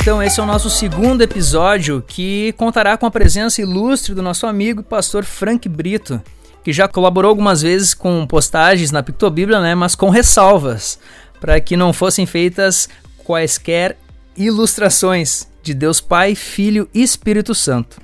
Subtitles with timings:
[0.00, 4.46] então, esse é o nosso segundo episódio que contará com a presença ilustre do nosso
[4.46, 6.22] amigo pastor Frank Brito,
[6.62, 11.00] que já colaborou algumas vezes com postagens na Pictobíblia, né, mas com ressalvas,
[11.40, 12.88] para que não fossem feitas
[13.24, 13.98] quaisquer
[14.36, 18.00] ilustrações de Deus Pai, Filho e Espírito Santo.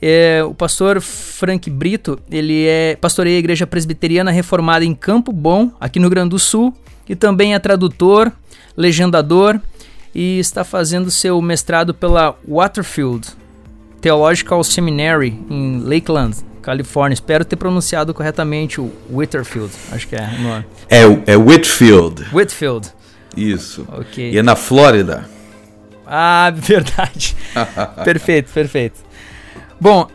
[0.00, 5.72] É, o pastor Frank Brito, ele é pastoreia a igreja presbiteriana reformada em Campo Bom,
[5.80, 6.76] aqui no Rio Grande do Sul,
[7.08, 8.30] e também é tradutor,
[8.76, 9.58] legendador
[10.16, 13.28] e está fazendo seu mestrado pela Waterfield
[14.00, 17.12] Theological Seminary em Lakeland, Califórnia.
[17.12, 20.64] Espero ter pronunciado corretamente o Whitterfield, acho que é o nome.
[20.88, 22.24] É, é Whitfield.
[22.32, 22.88] Whitfield.
[23.36, 23.86] Isso.
[23.92, 24.30] Ok.
[24.32, 25.28] E é na Flórida.
[26.06, 27.36] Ah, verdade.
[28.02, 29.00] perfeito, perfeito.
[29.78, 30.08] Bom,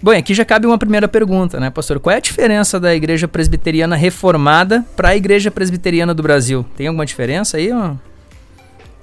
[0.00, 1.98] bom, aqui já cabe uma primeira pergunta, né, pastor?
[1.98, 6.64] Qual é a diferença da igreja presbiteriana reformada para a igreja presbiteriana do Brasil?
[6.76, 7.72] Tem alguma diferença aí?
[7.72, 7.98] Ou?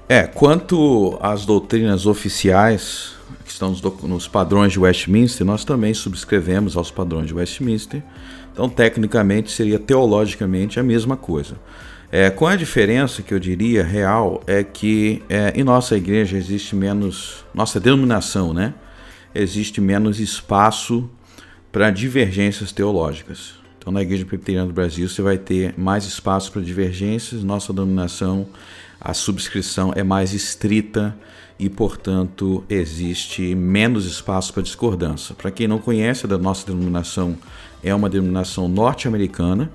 [0.08, 3.14] É, quanto às doutrinas oficiais,
[3.46, 8.04] que estão nos, nos padrões de Westminster, nós também subscrevemos aos padrões de Westminster.
[8.52, 11.56] Então, tecnicamente, seria teologicamente a mesma coisa.
[12.12, 16.76] É, com a diferença que eu diria real é que é, em nossa igreja existe
[16.76, 18.73] menos, nossa denominação, né?
[19.34, 21.10] existe menos espaço
[21.72, 23.56] para divergências teológicas.
[23.80, 27.44] Então, na Igreja Presbiteriana do Brasil, você vai ter mais espaço para divergências.
[27.44, 28.48] Nossa denominação,
[29.04, 31.16] a subscrição é mais estrita
[31.59, 35.36] e, portanto, existe menos espaço para discordância.
[35.36, 37.38] Para quem não conhece, a nossa denominação
[37.84, 39.70] é uma denominação norte-americana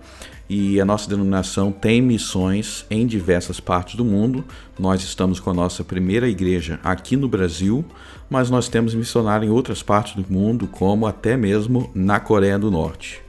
[0.49, 4.43] e a nossa denominação tem missões em diversas partes do mundo.
[4.79, 7.85] Nós estamos com a nossa primeira igreja aqui no Brasil,
[8.31, 12.71] mas nós temos missionário em outras partes do mundo, como até mesmo na Coreia do
[12.71, 13.21] Norte.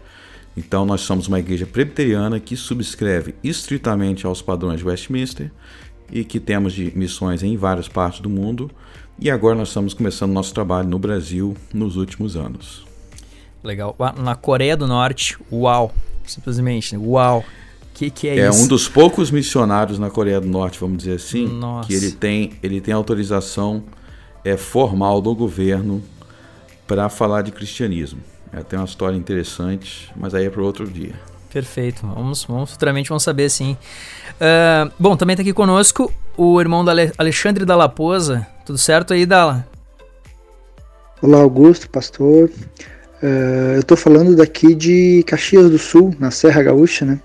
[0.56, 5.52] Então, nós somos uma igreja presbiteriana que subscreve estritamente aos padrões de Westminster
[6.12, 8.70] e que temos de missões em várias partes do mundo.
[9.18, 12.86] E agora nós estamos começando nosso trabalho no Brasil nos últimos anos.
[13.64, 13.96] Legal.
[14.18, 15.94] Na Coreia do Norte, uau!
[16.26, 17.44] Simplesmente, uau!
[17.94, 18.64] Que que é, é isso?
[18.64, 21.86] um dos poucos missionários na Coreia do Norte, vamos dizer assim, Nossa.
[21.86, 23.84] que ele tem, ele tem autorização
[24.46, 26.02] é, formal do governo
[26.88, 28.22] para falar de cristianismo.
[28.54, 31.14] É, tem uma história interessante, mas aí é para outro dia.
[31.52, 32.06] Perfeito.
[32.06, 33.76] Vamos, vamos futuramente vamos saber sim.
[34.36, 38.48] Uh, bom, também está aqui conosco o irmão da Alexandre da Poza.
[38.66, 39.68] Tudo certo aí, Dala?
[41.22, 42.50] Olá, Augusto, pastor.
[43.22, 47.20] Uh, eu estou falando daqui de Caxias do Sul, na Serra Gaúcha, né?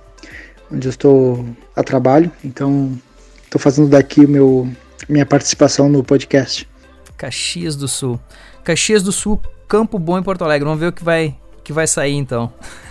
[0.73, 1.47] Onde eu estou
[1.77, 2.33] a trabalho.
[2.43, 2.99] Então,
[3.45, 4.69] estou fazendo daqui meu,
[5.09, 6.69] minha participação no podcast.
[7.17, 8.19] Caxias do Sul.
[8.65, 10.65] Caxias do Sul, Campo Bom em Porto Alegre.
[10.65, 12.53] Vamos ver o que vai, que vai sair então.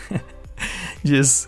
[1.03, 1.47] Disso.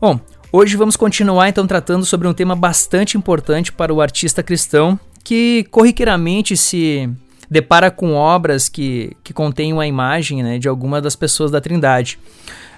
[0.00, 0.18] Bom,
[0.52, 5.64] hoje vamos continuar então tratando sobre um tema bastante importante para o artista cristão que
[5.70, 7.08] corriqueiramente se
[7.48, 12.18] depara com obras que, que contêm uma imagem né, de alguma das pessoas da Trindade.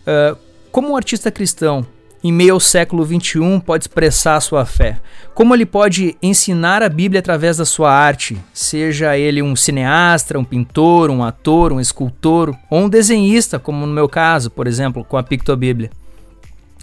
[0.00, 0.36] Uh,
[0.70, 1.86] como um artista cristão
[2.24, 4.98] em meio ao século XXI, pode expressar sua fé?
[5.34, 8.38] Como ele pode ensinar a Bíblia através da sua arte?
[8.50, 13.92] Seja ele um cineasta, um pintor, um ator, um escultor ou um desenhista, como no
[13.92, 15.90] meu caso, por exemplo, com a Pictobíblia.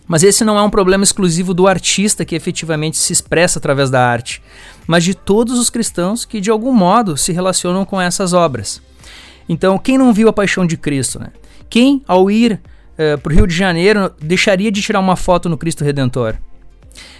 [0.08, 4.06] Mas esse não é um problema exclusivo do artista que efetivamente se expressa através da
[4.06, 4.44] arte,
[4.86, 8.80] mas de todos os cristãos que de algum modo se relacionam com essas obras.
[9.50, 11.20] Então, quem não viu a paixão de Cristo?
[11.20, 11.30] Né?
[11.68, 12.60] Quem, ao ir
[13.16, 16.36] uh, para o Rio de Janeiro, deixaria de tirar uma foto no Cristo Redentor?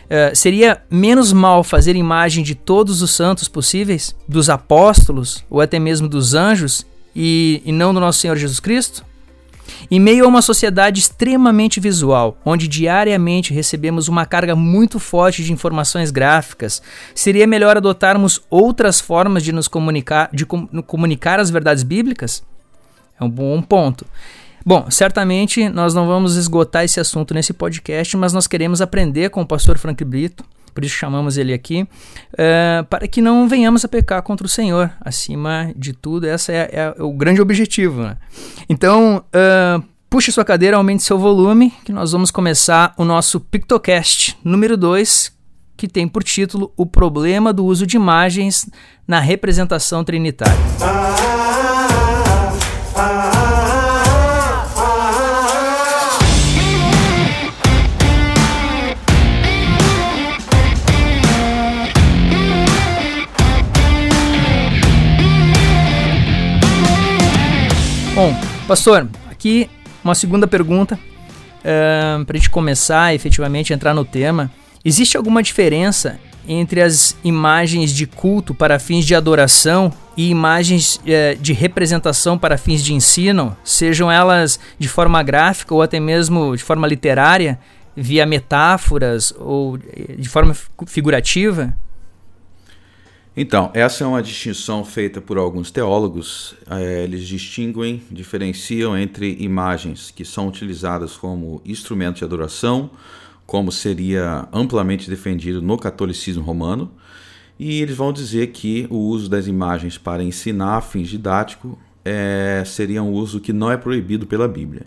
[0.06, 5.80] Uh, seria menos mal fazer imagem de todos os santos possíveis, dos apóstolos ou até
[5.80, 9.06] mesmo dos anjos, e, e não do nosso Senhor Jesus Cristo?
[9.90, 15.54] Em meio a uma sociedade extremamente visual, onde diariamente recebemos uma carga muito forte de
[15.54, 16.82] informações gráficas,
[17.16, 22.44] seria melhor adotarmos outras formas de nos comunicar, de com, comunicar as verdades bíblicas?
[23.20, 24.06] É um bom ponto.
[24.66, 29.42] Bom, certamente nós não vamos esgotar esse assunto nesse podcast, mas nós queremos aprender com
[29.42, 30.44] o pastor Frank Brito,
[30.74, 31.82] por isso chamamos ele aqui,
[32.34, 34.92] uh, para que não venhamos a pecar contra o Senhor.
[35.02, 38.04] Acima de tudo, esse é, é, o grande objetivo.
[38.04, 38.18] Né?
[38.70, 44.38] Então, uh, puxe sua cadeira, aumente seu volume, que nós vamos começar o nosso PictoCast
[44.44, 45.32] número 2,
[45.76, 48.70] que tem por título O Problema do Uso de Imagens
[49.08, 50.54] na Representação Trinitária.
[50.80, 51.41] Bom,
[68.72, 69.70] pastor, aqui
[70.02, 74.50] uma segunda pergunta uh, para a gente começar efetivamente a entrar no tema.
[74.86, 81.36] Existe alguma diferença entre as imagens de culto para fins de adoração e imagens é,
[81.36, 86.64] de representação para fins de ensino, sejam elas de forma gráfica ou até mesmo de
[86.64, 87.60] forma literária,
[87.94, 90.56] via metáforas ou de forma
[90.88, 91.76] figurativa?
[93.36, 96.54] Então, essa é uma distinção feita por alguns teólogos.
[96.70, 102.92] É, eles distinguem, diferenciam entre imagens que são utilizadas como instrumento de adoração,
[103.46, 106.92] como seria amplamente defendido no catolicismo romano,
[107.58, 113.02] e eles vão dizer que o uso das imagens para ensinar fins didáticos é, seria
[113.02, 114.86] um uso que não é proibido pela Bíblia.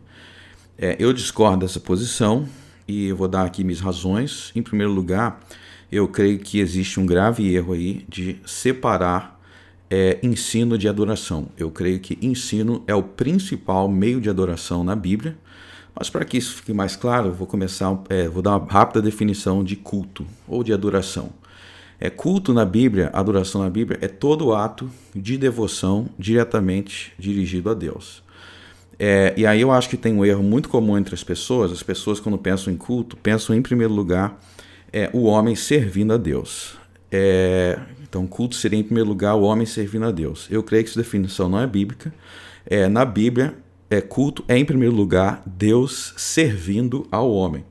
[0.76, 2.46] É, eu discordo dessa posição
[2.87, 4.50] e eu vou dar aqui minhas razões.
[4.55, 5.41] Em primeiro lugar,
[5.90, 9.40] eu creio que existe um grave erro aí de separar
[9.90, 11.48] é, ensino de adoração.
[11.56, 15.36] Eu creio que ensino é o principal meio de adoração na Bíblia.
[15.94, 19.62] Mas para que isso fique mais claro, vou começar, é, vou dar uma rápida definição
[19.62, 21.31] de culto ou de adoração.
[22.00, 27.75] É culto na Bíblia, adoração na Bíblia é todo ato de devoção diretamente dirigido a
[27.75, 28.22] Deus.
[28.98, 31.70] É, e aí eu acho que tem um erro muito comum entre as pessoas.
[31.70, 34.36] As pessoas quando pensam em culto pensam em primeiro lugar
[34.94, 36.79] é o homem servindo a Deus.
[37.11, 40.46] É, então, culto seria, em primeiro lugar, o homem servindo a Deus.
[40.49, 42.14] Eu creio que essa definição não é bíblica.
[42.64, 43.56] É, na Bíblia,
[43.91, 47.64] é, culto é, em primeiro lugar, Deus servindo ao homem.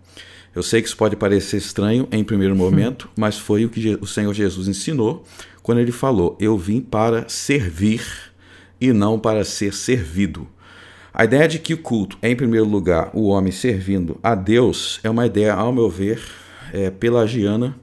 [0.54, 4.06] Eu sei que isso pode parecer estranho em primeiro momento, mas foi o que o
[4.06, 5.24] Senhor Jesus ensinou
[5.64, 8.06] quando ele falou: Eu vim para servir
[8.82, 10.46] e não para ser servido.
[11.14, 15.00] A ideia de que o culto é, em primeiro lugar, o homem servindo a Deus
[15.04, 16.22] é uma ideia, ao meu ver,
[16.74, 17.76] é, pelagiana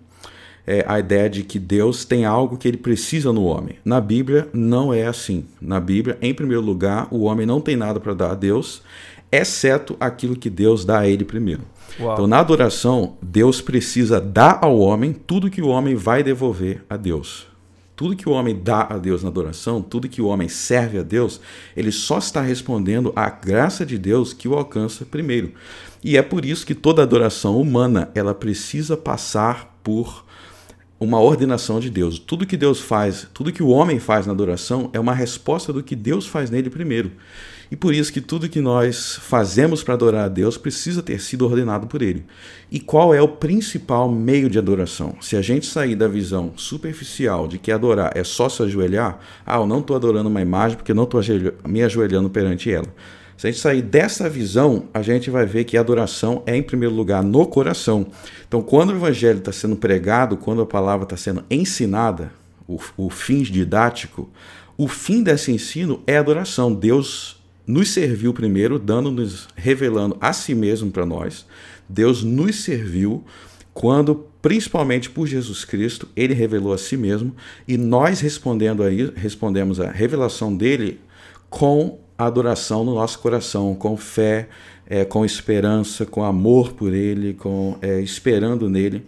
[0.67, 3.77] é, a ideia de que Deus tem algo que ele precisa no homem.
[3.85, 5.47] Na Bíblia não é assim.
[5.61, 8.83] Na Bíblia, em primeiro lugar, o homem não tem nada para dar a Deus,
[9.33, 11.63] exceto aquilo que Deus dá a ele primeiro.
[11.99, 12.13] Uau.
[12.13, 16.97] Então, na adoração, Deus precisa dar ao homem tudo que o homem vai devolver a
[16.97, 17.49] Deus.
[17.97, 21.03] Tudo que o homem dá a Deus na adoração, tudo que o homem serve a
[21.03, 21.39] Deus,
[21.77, 25.53] ele só está respondendo à graça de Deus que o alcança primeiro.
[26.02, 30.25] E é por isso que toda adoração humana, ela precisa passar por
[30.99, 32.19] uma ordenação de Deus.
[32.19, 35.82] Tudo que Deus faz, tudo que o homem faz na adoração é uma resposta do
[35.82, 37.12] que Deus faz nele primeiro.
[37.70, 41.47] E por isso que tudo que nós fazemos para adorar a Deus precisa ter sido
[41.47, 42.26] ordenado por Ele.
[42.70, 45.14] E qual é o principal meio de adoração?
[45.20, 49.58] Se a gente sair da visão superficial de que adorar é só se ajoelhar, ah,
[49.58, 51.20] eu não estou adorando uma imagem porque não estou
[51.67, 52.88] me ajoelhando perante ela.
[53.41, 56.63] Se a gente sair dessa visão, a gente vai ver que a adoração é, em
[56.63, 58.09] primeiro lugar, no coração.
[58.47, 62.31] Então, quando o evangelho está sendo pregado, quando a palavra está sendo ensinada,
[62.69, 64.29] o, o fim didático,
[64.77, 66.75] o fim desse ensino é adoração.
[66.75, 71.47] Deus nos serviu primeiro, dando-nos, revelando a si mesmo para nós.
[71.89, 73.25] Deus nos serviu
[73.73, 77.35] quando, principalmente por Jesus Cristo, ele revelou a si mesmo
[77.67, 81.01] e nós respondendo aí, respondemos a revelação dele
[81.49, 84.49] com adoração no nosso coração, com fé,
[84.87, 89.06] é, com esperança, com amor por ele, com é, esperando nele.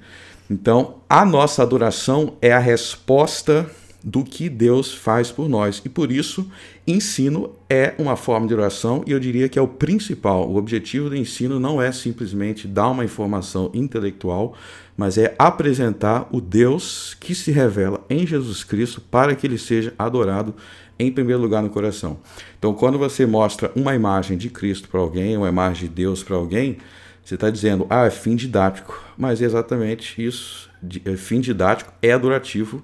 [0.51, 3.69] Então, a nossa adoração é a resposta
[4.05, 5.81] do que Deus faz por nós.
[5.85, 6.51] E por isso,
[6.87, 10.49] ensino é uma forma de oração e eu diria que é o principal.
[10.49, 14.55] O objetivo do ensino não é simplesmente dar uma informação intelectual,
[14.97, 19.95] mas é apresentar o Deus que se revela em Jesus Cristo para que ele seja
[19.99, 20.55] adorado
[20.99, 22.19] em primeiro lugar no coração.
[22.59, 26.37] Então, quando você mostra uma imagem de Cristo para alguém, uma imagem de Deus para
[26.37, 26.79] alguém,
[27.25, 29.01] você está dizendo, ah, é fim didático.
[29.17, 30.71] Mas é exatamente isso.
[31.05, 32.83] É fim didático é adorativo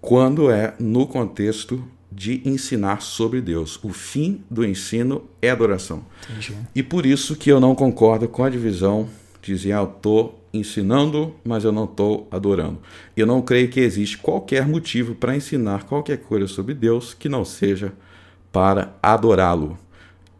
[0.00, 3.78] quando é no contexto de ensinar sobre Deus.
[3.82, 6.04] O fim do ensino é adoração.
[6.30, 6.54] Entendi.
[6.74, 9.08] E por isso que eu não concordo com a divisão
[9.42, 12.78] dizer, ah, eu estou ensinando, mas eu não estou adorando.
[13.16, 17.44] Eu não creio que existe qualquer motivo para ensinar qualquer coisa sobre Deus que não
[17.44, 17.92] seja
[18.52, 19.78] para adorá-lo.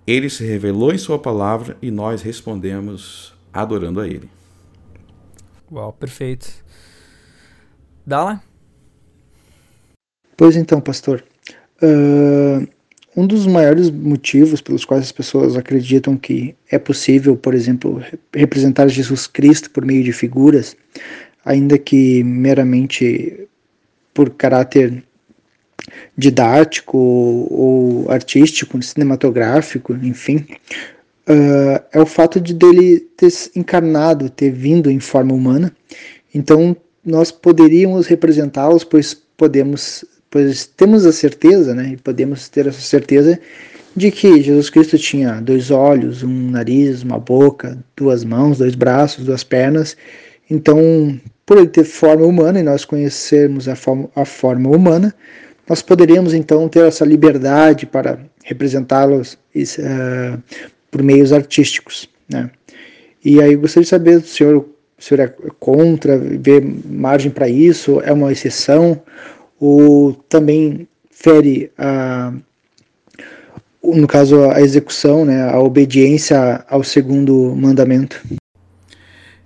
[0.06, 4.30] Ele se revelou em Sua palavra e nós respondemos adorando a Ele.
[5.70, 6.48] Uau, perfeito.
[8.06, 8.40] Dala?
[10.36, 11.24] Pois então, pastor.
[11.82, 12.68] Uh,
[13.16, 18.02] um dos maiores motivos pelos quais as pessoas acreditam que é possível, por exemplo,
[18.34, 20.76] representar Jesus Cristo por meio de figuras,
[21.44, 23.48] ainda que meramente
[24.12, 25.02] por caráter
[26.16, 30.46] didático ou artístico, cinematográfico, enfim,
[31.28, 35.74] uh, é o fato de dele ter encarnado, ter vindo em forma humana.
[36.34, 40.04] Então, nós poderíamos representá-los, pois podemos
[40.36, 43.40] pois temos a certeza, né, e podemos ter essa certeza
[43.96, 49.24] de que Jesus Cristo tinha dois olhos, um nariz, uma boca, duas mãos, dois braços,
[49.24, 49.96] duas pernas,
[50.50, 55.14] Então, por ele ter forma humana e nós conhecermos a forma, a forma humana,
[55.66, 60.42] nós poderíamos então ter essa liberdade para representá-los uh,
[60.90, 62.10] por meios artísticos.
[62.28, 62.50] Né?
[63.24, 67.48] E aí eu gostaria de saber, o senhor, o senhor é contra, vê margem para
[67.48, 69.00] isso, é uma exceção,
[69.58, 72.32] ou também fere a
[73.82, 78.20] no caso a execução, né, a obediência ao segundo mandamento.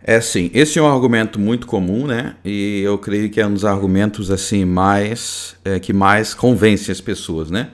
[0.02, 2.34] É sim, esse é um argumento muito comum, né?
[2.42, 7.02] E eu creio que é um dos argumentos assim mais é, que mais convence as
[7.02, 7.68] pessoas, né?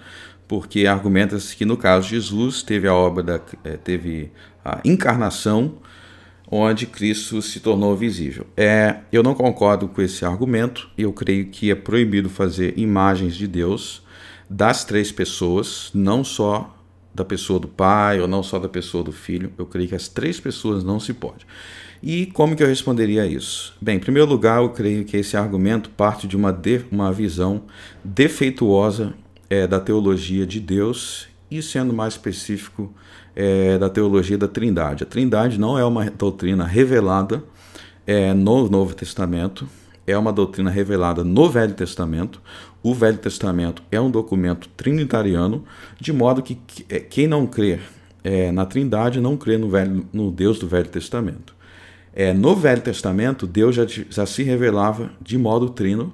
[0.48, 4.32] Porque argumenta-se que no caso de Jesus teve a obra da é, teve
[4.64, 5.76] a encarnação
[6.50, 8.46] onde Cristo se tornou visível.
[8.56, 10.88] É, eu não concordo com esse argumento.
[10.96, 14.02] Eu creio que é proibido fazer imagens de Deus
[14.48, 16.72] das três pessoas, não só
[17.12, 19.52] da pessoa do pai ou não só da pessoa do filho.
[19.58, 21.46] Eu creio que as três pessoas não se pode.
[22.02, 23.74] E como que eu responderia a isso?
[23.80, 27.62] Bem, em primeiro lugar, eu creio que esse argumento parte de uma, de, uma visão
[28.04, 29.14] defeituosa
[29.48, 32.94] é, da teologia de Deus e, sendo mais específico,
[33.36, 35.04] é, da teologia da Trindade.
[35.04, 37.44] A Trindade não é uma doutrina revelada
[38.06, 39.68] é, no Novo Testamento,
[40.06, 42.40] é uma doutrina revelada no Velho Testamento.
[42.82, 45.64] O Velho Testamento é um documento trinitariano,
[46.00, 47.80] de modo que é, quem não crê
[48.26, 51.54] é, na Trindade não crê no, velho, no Deus do Velho Testamento.
[52.12, 56.12] É, no Velho Testamento, Deus já, já se revelava de modo trino.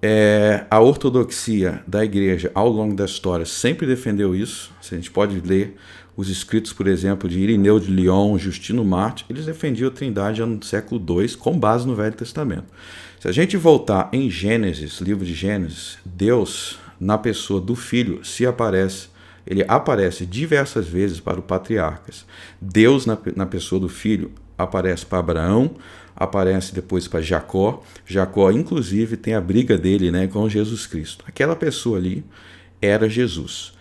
[0.00, 4.70] É, a ortodoxia da igreja, ao longo da história, sempre defendeu isso.
[4.80, 5.76] A gente pode ler
[6.16, 10.62] os escritos, por exemplo, de Irineu de Lyon, Justino Marte, eles defendiam a Trindade no
[10.62, 12.66] século II com base no Velho Testamento.
[13.18, 18.44] Se a gente voltar em Gênesis, livro de Gênesis, Deus, na pessoa do Filho, se
[18.44, 19.08] aparece,
[19.46, 22.26] ele aparece diversas vezes para os patriarcas.
[22.60, 25.76] Deus, na, na pessoa do Filho, aparece para Abraão,
[26.14, 27.82] aparece depois para Jacó.
[28.04, 31.24] Jacó, inclusive, tem a briga dele né, com Jesus Cristo.
[31.26, 32.24] Aquela pessoa ali
[32.80, 33.72] era Jesus.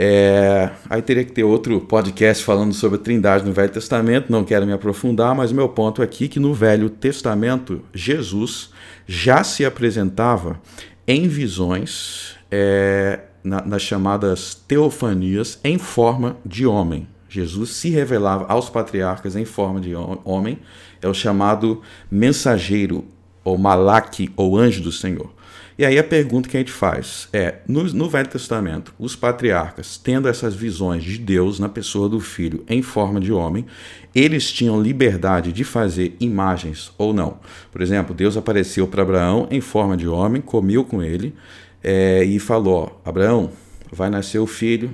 [0.00, 4.44] É, aí teria que ter outro podcast falando sobre a Trindade no Velho Testamento, não
[4.44, 8.70] quero me aprofundar, mas meu ponto aqui é que no Velho Testamento Jesus
[9.08, 10.60] já se apresentava
[11.04, 17.08] em visões, é, na, nas chamadas teofanias, em forma de homem.
[17.28, 20.60] Jesus se revelava aos patriarcas em forma de homem,
[21.02, 23.04] é o chamado mensageiro,
[23.42, 25.30] ou malaque, ou anjo do Senhor.
[25.78, 29.96] E aí a pergunta que a gente faz é: no, no, Velho Testamento, os patriarcas,
[29.96, 33.64] tendo essas visões de Deus na pessoa do filho em forma de homem,
[34.12, 37.38] eles tinham liberdade de fazer imagens ou não.
[37.70, 41.32] Por exemplo, Deus apareceu para Abraão em forma de homem, comeu com ele
[41.80, 43.52] é, e falou: Abraão,
[43.92, 44.90] vai nascer o filho,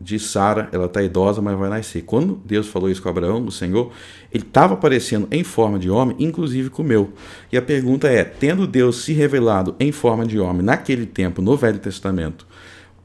[0.00, 2.02] de Sara, ela está idosa, mas vai nascer.
[2.02, 3.92] Quando Deus falou isso com Abraão, o Senhor,
[4.32, 7.12] ele estava aparecendo em forma de homem, inclusive comeu.
[7.52, 11.56] E a pergunta é: tendo Deus se revelado em forma de homem naquele tempo, no
[11.56, 12.46] Velho Testamento,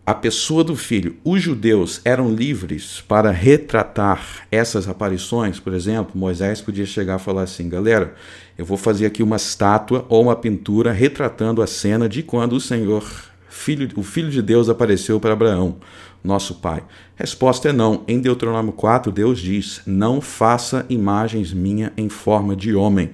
[0.10, 5.60] a pessoa do filho, os judeus eram livres para retratar essas aparições?
[5.60, 8.16] Por exemplo, Moisés podia chegar e falar assim: galera,
[8.58, 12.60] eu vou fazer aqui uma estátua ou uma pintura retratando a cena de quando o
[12.60, 13.08] Senhor,
[13.48, 15.78] filho, o filho de Deus, apareceu para Abraão
[16.24, 16.84] nosso Pai?
[17.16, 18.04] Resposta é não.
[18.08, 23.12] Em Deuteronômio 4, Deus diz: Não faça imagens minhas em forma de homem.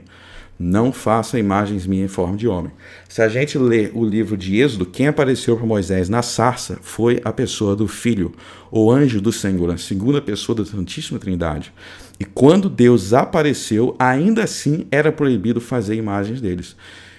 [0.58, 2.72] Não faça imagens minhas em forma de homem.
[3.10, 7.20] Se a gente ler o livro de Êxodo, quem apareceu para Moisés na sarça foi
[7.26, 8.34] a pessoa do Filho,
[8.72, 11.74] o anjo do Senhor, a segunda pessoa da Santíssima Trindade.
[12.18, 16.76] E quando Deus apareceu, ainda assim era proibido fazer imagens deles.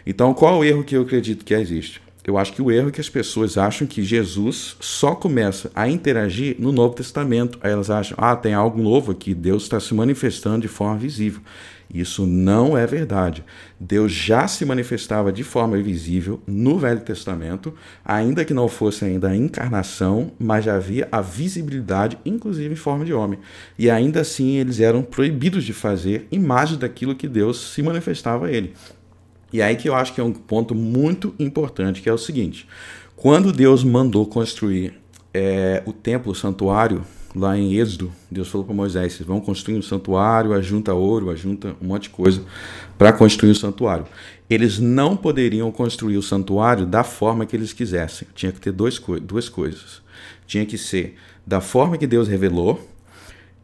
[0.06, 2.00] Então, qual é o erro que eu acredito que existe?
[2.26, 5.88] Eu acho que o erro é que as pessoas acham que Jesus só começa a
[5.88, 7.56] interagir no Novo Testamento.
[7.62, 11.40] Aí elas acham, ah, tem algo novo aqui, Deus está se manifestando de forma visível.
[11.92, 13.44] Isso não é verdade.
[13.78, 17.72] Deus já se manifestava de forma visível no Velho Testamento,
[18.04, 23.04] ainda que não fosse ainda a encarnação, mas já havia a visibilidade, inclusive em forma
[23.04, 23.38] de homem.
[23.78, 28.52] E ainda assim eles eram proibidos de fazer imagem daquilo que Deus se manifestava a
[28.52, 28.74] ele.
[29.56, 32.68] E aí que eu acho que é um ponto muito importante, que é o seguinte:
[33.16, 34.92] quando Deus mandou construir
[35.32, 37.02] é, o templo, o santuário,
[37.34, 41.74] lá em Êxodo, Deus falou para Moisés: vocês vão construir um santuário, ajunta ouro, ajunta
[41.80, 42.42] um monte de coisa
[42.98, 44.04] para construir o santuário.
[44.50, 48.28] Eles não poderiam construir o santuário da forma que eles quisessem.
[48.34, 50.02] Tinha que ter dois, duas coisas.
[50.46, 51.14] Tinha que ser
[51.46, 52.86] da forma que Deus revelou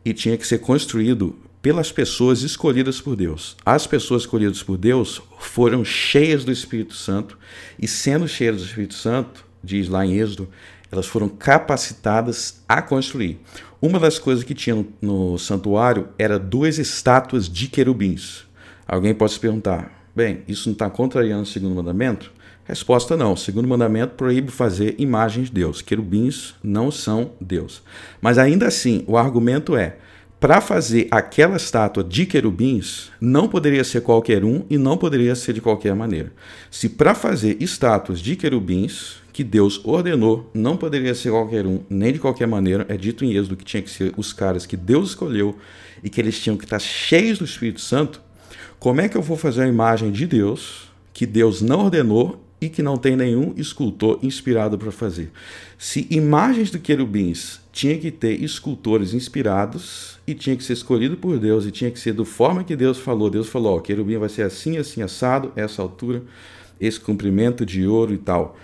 [0.02, 3.56] e tinha que ser construído pelas pessoas escolhidas por Deus.
[3.64, 7.38] As pessoas escolhidas por Deus foram cheias do Espírito Santo
[7.78, 10.48] e, sendo cheias do Espírito Santo, diz lá em Êxodo,
[10.90, 13.40] elas foram capacitadas a construir.
[13.80, 18.44] Uma das coisas que tinha no, santuário era duas estátuas de querubins.
[18.86, 22.32] Alguém pode se perguntar: bem, isso não está contrariando o segundo mandamento?
[22.64, 23.32] Resposta não.
[23.32, 25.82] O segundo mandamento proíbe fazer imagens de Deus.
[25.82, 27.82] Querubins não são Deus.
[28.20, 29.96] Mas ainda assim, o argumento é:
[30.42, 35.52] para fazer aquela estátua de querubins, não poderia ser qualquer um e não poderia ser
[35.52, 36.32] de qualquer maneira.
[36.68, 42.12] Se para fazer estátuas de querubins, que Deus ordenou, não poderia ser qualquer um, nem
[42.12, 45.10] de qualquer maneira, é dito em Êxodo que tinha que ser os caras que Deus
[45.10, 45.56] escolheu
[46.02, 48.20] e que eles tinham que estar cheios do Espírito Santo,
[48.80, 52.68] como é que eu vou fazer uma imagem de Deus que Deus não ordenou e
[52.68, 55.32] que não tem nenhum escultor inspirado para fazer.
[55.76, 61.40] Se imagens de querubins tinha que ter escultores inspirados e tinha que ser escolhido por
[61.40, 63.28] Deus e tinha que ser do forma que Deus falou.
[63.28, 66.22] Deus falou: ó, querubim vai ser assim, assim, assado, essa altura,
[66.80, 68.56] esse comprimento de ouro e tal.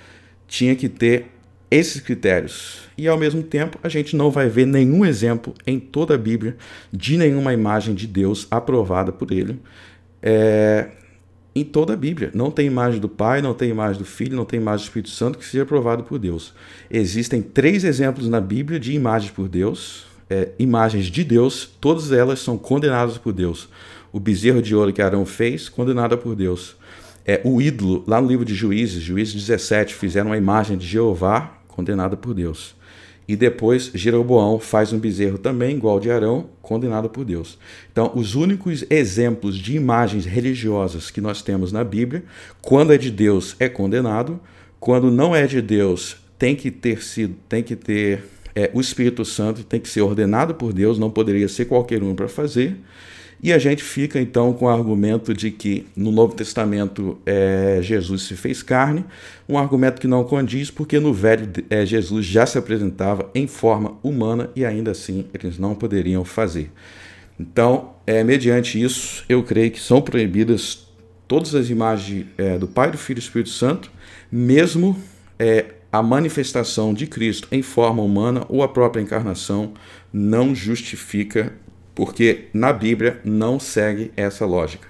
[0.47, 1.26] Tinha que ter
[1.69, 2.83] esses critérios.
[2.97, 6.57] E ao mesmo tempo, a gente não vai ver nenhum exemplo em toda a Bíblia
[6.93, 9.61] de nenhuma imagem de Deus aprovada por ele.
[10.23, 10.88] É,
[11.55, 12.31] em toda a Bíblia.
[12.35, 15.11] Não tem imagem do Pai, não tem imagem do Filho, não tem imagem do Espírito
[15.11, 16.55] Santo que seja aprovado por Deus.
[16.90, 22.40] Existem três exemplos na Bíblia de imagens por Deus, é, imagens de Deus, todas elas
[22.40, 23.69] são condenadas por Deus.
[24.12, 26.76] O bezerro de ouro que Arão fez, condenado por Deus.
[27.25, 31.59] É, o ídolo, lá no livro de Juízes, Juízes 17, fizeram uma imagem de Jeová,
[31.67, 32.75] condenada por Deus.
[33.28, 37.58] E depois Jeroboão faz um bezerro também, igual de Arão, condenado por Deus.
[37.92, 42.25] Então, os únicos exemplos de imagens religiosas que nós temos na Bíblia,
[42.62, 44.40] quando é de Deus, é condenado,
[44.80, 49.25] quando não é de Deus, tem que ter sido, tem que ter é, o Espírito
[49.25, 52.76] Santo, tem que ser ordenado por Deus, não poderia ser qualquer um para fazer.
[53.40, 58.23] E a gente fica então com o argumento de que no Novo Testamento é, Jesus
[58.23, 59.04] se fez carne,
[59.49, 63.97] um argumento que não condiz, porque no Velho é, Jesus já se apresentava em forma
[64.02, 66.73] humana e ainda assim eles não poderiam fazer.
[67.39, 70.89] Então, é, mediante isso, eu creio que são proibidas
[71.28, 73.91] todas as imagens é, do Pai, do Filho e do Espírito Santo,
[74.32, 75.00] mesmo
[75.39, 79.75] é, a manifestação de Cristo em forma humana ou a própria encarnação
[80.13, 81.52] não justifica
[81.99, 84.87] porque na Bíblia não segue essa lógica.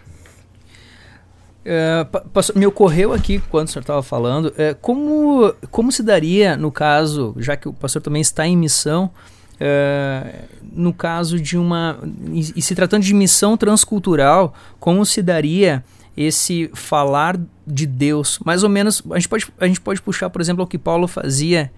[1.64, 2.06] É,
[2.54, 7.34] me ocorreu aqui, quando o senhor estava falando, é, como, como se daria, no caso,
[7.38, 9.10] já que o pastor também está em missão,
[9.58, 11.98] é, no caso de uma.
[12.30, 15.82] E, e, se tratando de missão transcultural, como se daria
[16.14, 18.38] esse falar de Deus?
[18.44, 21.08] Mais ou menos, a gente pode, a gente pode puxar, por exemplo, o que Paulo
[21.08, 21.72] fazia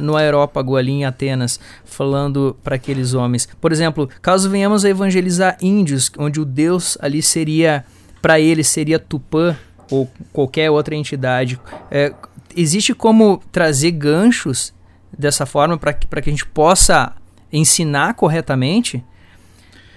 [0.00, 3.48] no aerópago ali em Atenas, falando para aqueles homens.
[3.60, 7.84] Por exemplo, caso venhamos a evangelizar índios, onde o Deus ali seria,
[8.20, 9.56] para eles, seria Tupã
[9.90, 12.12] ou qualquer outra entidade, é,
[12.56, 14.72] existe como trazer ganchos
[15.16, 17.12] dessa forma para que, que a gente possa
[17.52, 19.04] ensinar corretamente?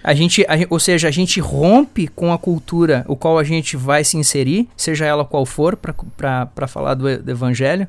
[0.04, 3.76] A gente, a, ou seja, a gente rompe com a cultura o qual a gente
[3.76, 7.88] vai se inserir, seja ela qual for, para falar do, do evangelho.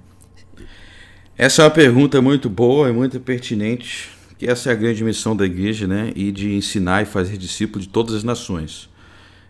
[1.38, 5.36] Essa é uma pergunta muito boa e muito pertinente, que essa é a grande missão
[5.36, 6.10] da igreja, né?
[6.16, 8.88] E de ensinar e fazer discípulos de todas as nações.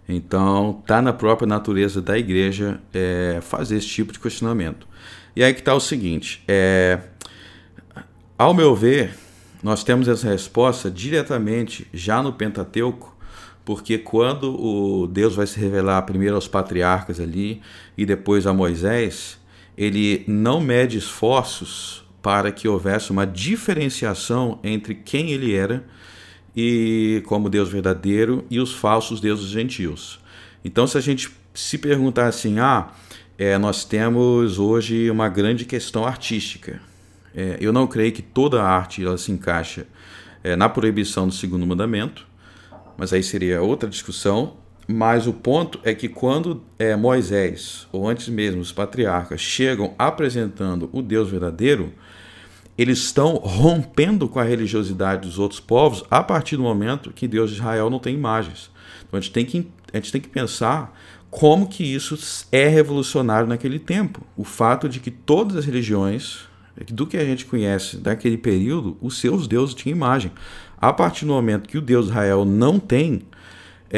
[0.09, 4.85] Então, tá na própria natureza da igreja é, fazer esse tipo de questionamento.
[5.37, 6.99] E aí que está o seguinte: é,
[8.37, 9.14] ao meu ver,
[9.62, 13.16] nós temos essa resposta diretamente já no Pentateuco,
[13.64, 17.62] porque quando o Deus vai se revelar primeiro aos patriarcas ali
[17.96, 19.38] e depois a Moisés,
[19.77, 25.87] ele não mede esforços para que houvesse uma diferenciação entre quem ele era
[26.57, 30.19] e como Deus verdadeiro e os falsos deuses gentios.
[30.65, 32.93] Então, se a gente se perguntar assim, ah,
[33.39, 36.81] é, nós temos hoje uma grande questão artística.
[37.35, 39.87] É, eu não creio que toda arte ela se encaixa
[40.43, 42.27] é, na proibição do segundo mandamento,
[42.97, 44.57] mas aí seria outra discussão.
[44.88, 50.88] Mas o ponto é que quando é, Moisés, ou antes mesmo os patriarcas, chegam apresentando
[50.92, 51.92] o Deus verdadeiro,
[52.79, 57.51] eles estão rompendo com a religiosidade dos outros povos a partir do momento que Deus
[57.51, 58.70] de Israel não tem imagens.
[59.07, 60.96] Então a gente tem que, a gente tem que pensar
[61.31, 64.22] como que isso é revolucionário naquele tempo.
[64.37, 66.40] O fato de que todas as religiões,
[66.88, 70.31] do que a gente conhece daquele período, os seus deuses tinham imagem.
[70.79, 73.22] A partir do momento que o Deus de Israel não tem,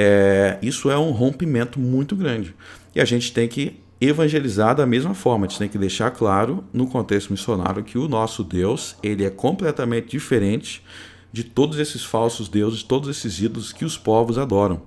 [0.01, 2.55] é, isso é um rompimento muito grande.
[2.95, 5.45] E a gente tem que evangelizar da mesma forma.
[5.45, 9.31] A gente tem que deixar claro no contexto missionário que o nosso Deus ele é
[9.31, 10.85] completamente diferente
[11.33, 14.83] de todos esses falsos deuses, todos esses ídolos que os povos adoram.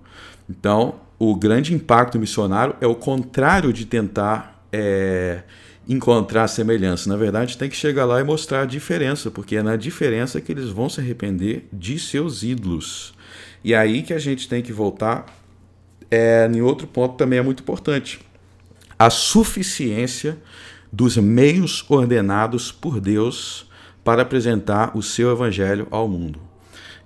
[0.50, 5.44] Então, o grande impacto missionário é o contrário de tentar é,
[5.90, 7.10] encontrar semelhança.
[7.10, 10.54] Na verdade, tem que chegar lá e mostrar a diferença, porque é na diferença que
[10.54, 13.14] eles vão se arrepender de seus ídolos.
[13.64, 15.26] E aí que a gente tem que voltar
[16.10, 18.20] é, em outro ponto também é muito importante:
[19.00, 20.38] a suficiência
[20.92, 23.66] dos meios ordenados por Deus
[24.04, 26.40] para apresentar o seu evangelho ao mundo.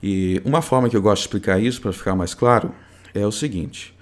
[0.01, 2.73] E uma forma que eu gosto de explicar isso, para ficar mais claro,
[3.13, 3.93] é o seguinte: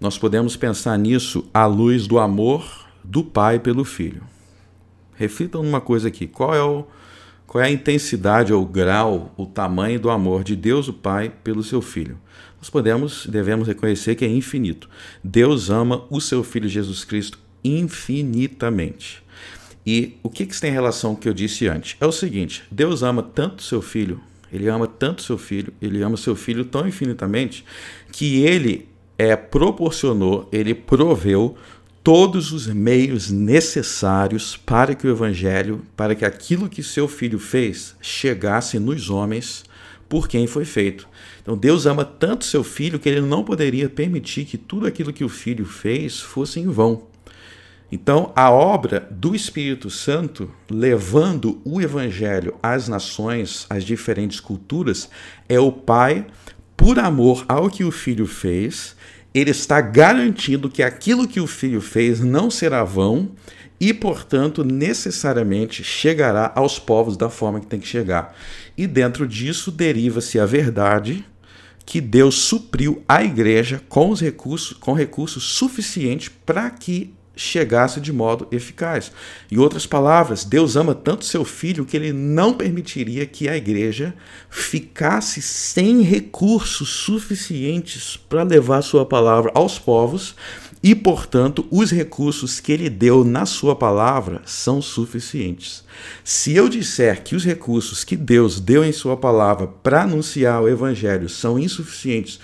[0.00, 4.22] nós podemos pensar nisso à luz do amor do pai pelo filho.
[5.14, 6.86] Reflitam numa coisa aqui: qual é, o,
[7.50, 11.64] qual é a intensidade ou grau, o tamanho do amor de Deus, o Pai, pelo
[11.64, 12.16] seu filho?
[12.58, 14.88] Nós podemos, devemos reconhecer que é infinito.
[15.24, 19.20] Deus ama o seu filho Jesus Cristo infinitamente.
[19.84, 21.96] E o que, que isso tem relação com o que eu disse antes?
[22.00, 24.20] É o seguinte: Deus ama tanto seu filho,
[24.52, 27.64] ele ama tanto seu filho, ele ama seu filho tão infinitamente,
[28.12, 31.56] que ele é, proporcionou, ele proveu
[32.02, 37.94] todos os meios necessários para que o evangelho, para que aquilo que seu filho fez,
[38.00, 39.64] chegasse nos homens
[40.08, 41.08] por quem foi feito.
[41.42, 45.24] Então Deus ama tanto seu filho que ele não poderia permitir que tudo aquilo que
[45.24, 47.08] o filho fez fosse em vão.
[47.92, 55.10] Então, a obra do Espírito Santo, levando o Evangelho às nações, às diferentes culturas,
[55.48, 56.24] é o Pai,
[56.76, 58.94] por amor ao que o Filho fez,
[59.34, 63.30] ele está garantindo que aquilo que o Filho fez não será vão
[63.80, 68.36] e, portanto, necessariamente chegará aos povos da forma que tem que chegar.
[68.76, 71.24] E dentro disso deriva-se a verdade
[71.86, 78.12] que Deus supriu a igreja com os recursos, com recursos suficientes para que chegasse de
[78.12, 79.10] modo eficaz.
[79.50, 84.14] Em outras palavras, Deus ama tanto seu filho que ele não permitiria que a igreja
[84.50, 90.34] ficasse sem recursos suficientes para levar sua palavra aos povos
[90.82, 95.84] e, portanto, os recursos que ele deu na sua palavra são suficientes.
[96.24, 100.68] Se eu disser que os recursos que Deus deu em sua palavra para anunciar o
[100.68, 102.38] evangelho são insuficientes,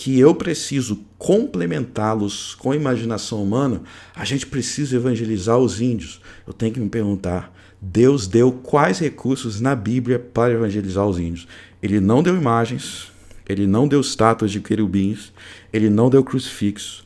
[0.00, 3.82] que eu preciso complementá-los com a imaginação humana,
[4.16, 6.22] a gente precisa evangelizar os índios.
[6.46, 11.46] Eu tenho que me perguntar: Deus deu quais recursos na Bíblia para evangelizar os índios?
[11.82, 13.12] Ele não deu imagens,
[13.46, 15.34] ele não deu estátuas de querubins,
[15.70, 17.04] ele não deu crucifixo,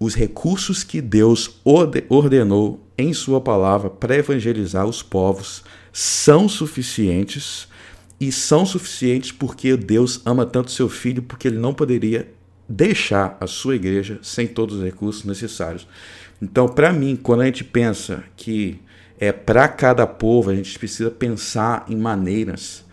[0.00, 1.60] os recursos que Deus
[2.08, 7.68] ordenou em Sua palavra para evangelizar os povos são suficientes
[8.20, 12.28] e são suficientes porque Deus ama tanto seu filho, porque ele não poderia
[12.68, 15.86] deixar a sua igreja sem todos os recursos necessários.
[16.40, 18.80] Então, para mim, quando a gente pensa que
[19.18, 22.84] é para cada povo, a gente precisa pensar em maneiras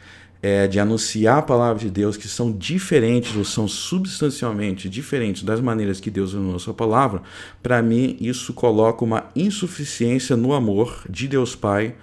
[0.41, 5.61] é, de anunciar a palavra de Deus que são diferentes ou são substancialmente diferentes das
[5.61, 7.21] maneiras que Deus anunciou a sua palavra,
[7.61, 11.95] para mim isso coloca uma insuficiência no amor de Deus Pai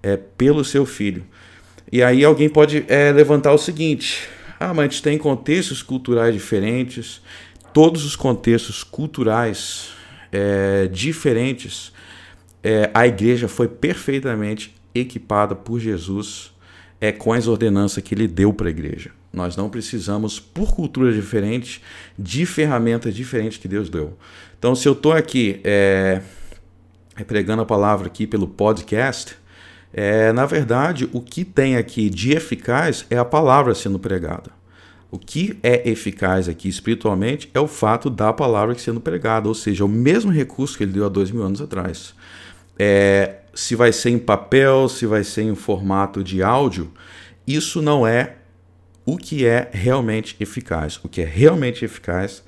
[0.00, 1.24] é, pelo seu Filho.
[1.90, 6.34] E aí alguém pode é, levantar o seguinte: ah, mas a gente tem contextos culturais
[6.34, 7.20] diferentes,
[7.72, 9.90] todos os contextos culturais
[10.32, 11.92] é, diferentes,
[12.62, 16.52] é, a igreja foi perfeitamente equipada por Jesus
[17.00, 19.10] é com as ordenanças que ele deu para a igreja.
[19.32, 21.80] Nós não precisamos, por culturas diferentes,
[22.18, 24.16] de ferramentas diferentes que Deus deu.
[24.58, 26.20] Então, se eu estou aqui é,
[27.26, 29.36] pregando a palavra aqui pelo podcast,
[29.92, 34.50] é, na verdade, o que tem aqui de eficaz é a palavra sendo pregada.
[35.10, 39.84] O que é eficaz aqui espiritualmente é o fato da palavra sendo pregada, ou seja,
[39.84, 42.14] o mesmo recurso que ele deu há dois mil anos atrás.
[42.78, 46.92] É, se vai ser em papel, se vai ser em formato de áudio,
[47.46, 48.36] isso não é
[49.06, 51.00] o que é realmente eficaz.
[51.02, 52.42] O que é realmente eficaz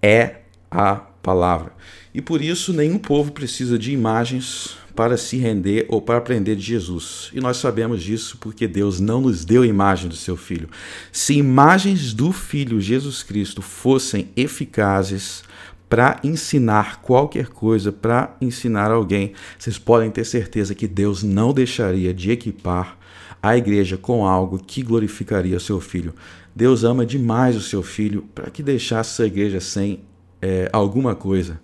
[0.00, 0.36] é
[0.70, 1.72] a palavra.
[2.14, 6.62] E por isso nenhum povo precisa de imagens para se render ou para aprender de
[6.62, 7.30] Jesus.
[7.34, 10.68] E nós sabemos disso porque Deus não nos deu imagem do seu filho.
[11.12, 15.44] Se imagens do filho Jesus Cristo fossem eficazes,
[15.88, 22.12] para ensinar qualquer coisa, para ensinar alguém, vocês podem ter certeza que Deus não deixaria
[22.12, 22.98] de equipar
[23.40, 26.12] a igreja com algo que glorificaria seu filho.
[26.54, 30.00] Deus ama demais o seu filho para que deixasse a igreja sem
[30.42, 31.60] é, alguma coisa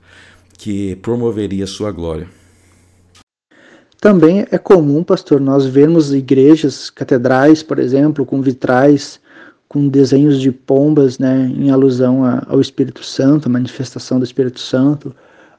[0.57, 2.29] que promoveria sua glória.
[4.03, 9.21] Também é comum, pastor, nós vermos igrejas, catedrais, por exemplo, com vitrais
[9.69, 14.59] com desenhos de pombas, né, em alusão a, ao Espírito Santo, a manifestação do Espírito
[14.59, 15.15] Santo.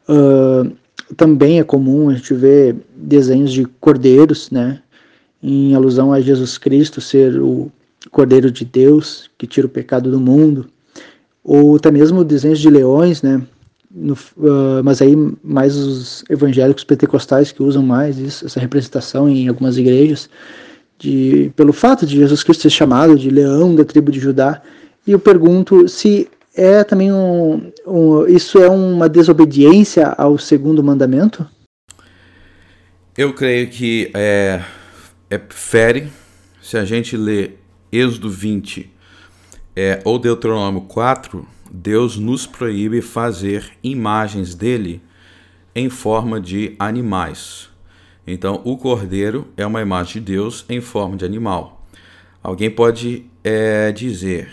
[0.10, 0.74] Uh,
[1.16, 4.82] também é comum a gente ver desenhos de cordeiros, né,
[5.42, 7.72] em alusão a Jesus Cristo ser o
[8.12, 10.68] Cordeiro de Deus que tira o pecado do mundo,
[11.42, 13.42] ou até mesmo desenhos de leões, né,
[13.94, 19.48] no, uh, mas aí mais os evangélicos pentecostais que usam mais isso, essa representação em
[19.48, 20.30] algumas igrejas
[20.98, 24.62] de, pelo fato de Jesus Cristo ser chamado de leão da tribo de Judá.
[25.06, 31.46] E eu pergunto se é também um, um, Isso é uma desobediência ao segundo mandamento?
[33.18, 34.62] Eu creio que é,
[35.30, 36.08] é fere.
[36.62, 37.52] Se a gente lê
[37.92, 38.90] Êxodo 20
[39.76, 45.02] é, ou Deuteronômio 4, Deus nos proíbe fazer imagens dele
[45.74, 47.68] em forma de animais.
[48.28, 51.84] Então, o cordeiro é uma imagem de Deus em forma de animal.
[52.44, 54.52] Alguém pode é, dizer,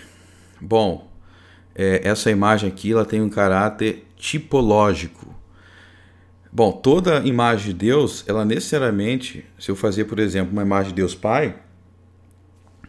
[0.59, 1.11] bom,
[1.75, 5.35] é, essa imagem aqui ela tem um caráter tipológico.
[6.51, 10.97] Bom, toda imagem de Deus, ela necessariamente, se eu fazer, por exemplo, uma imagem de
[10.97, 11.55] Deus Pai,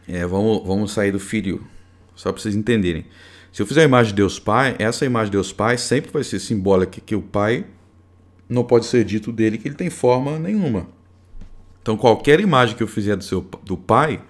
[0.08, 1.68] é, vamos, vamos sair do filho,
[2.16, 3.06] só para vocês entenderem.
[3.52, 6.24] Se eu fizer a imagem de Deus Pai, essa imagem de Deus Pai sempre vai
[6.24, 7.66] ser simbólica que o Pai
[8.48, 10.88] não pode ser dito dele que ele tem forma nenhuma.
[11.82, 14.22] Então qualquer imagem que eu fizer do, seu, do Pai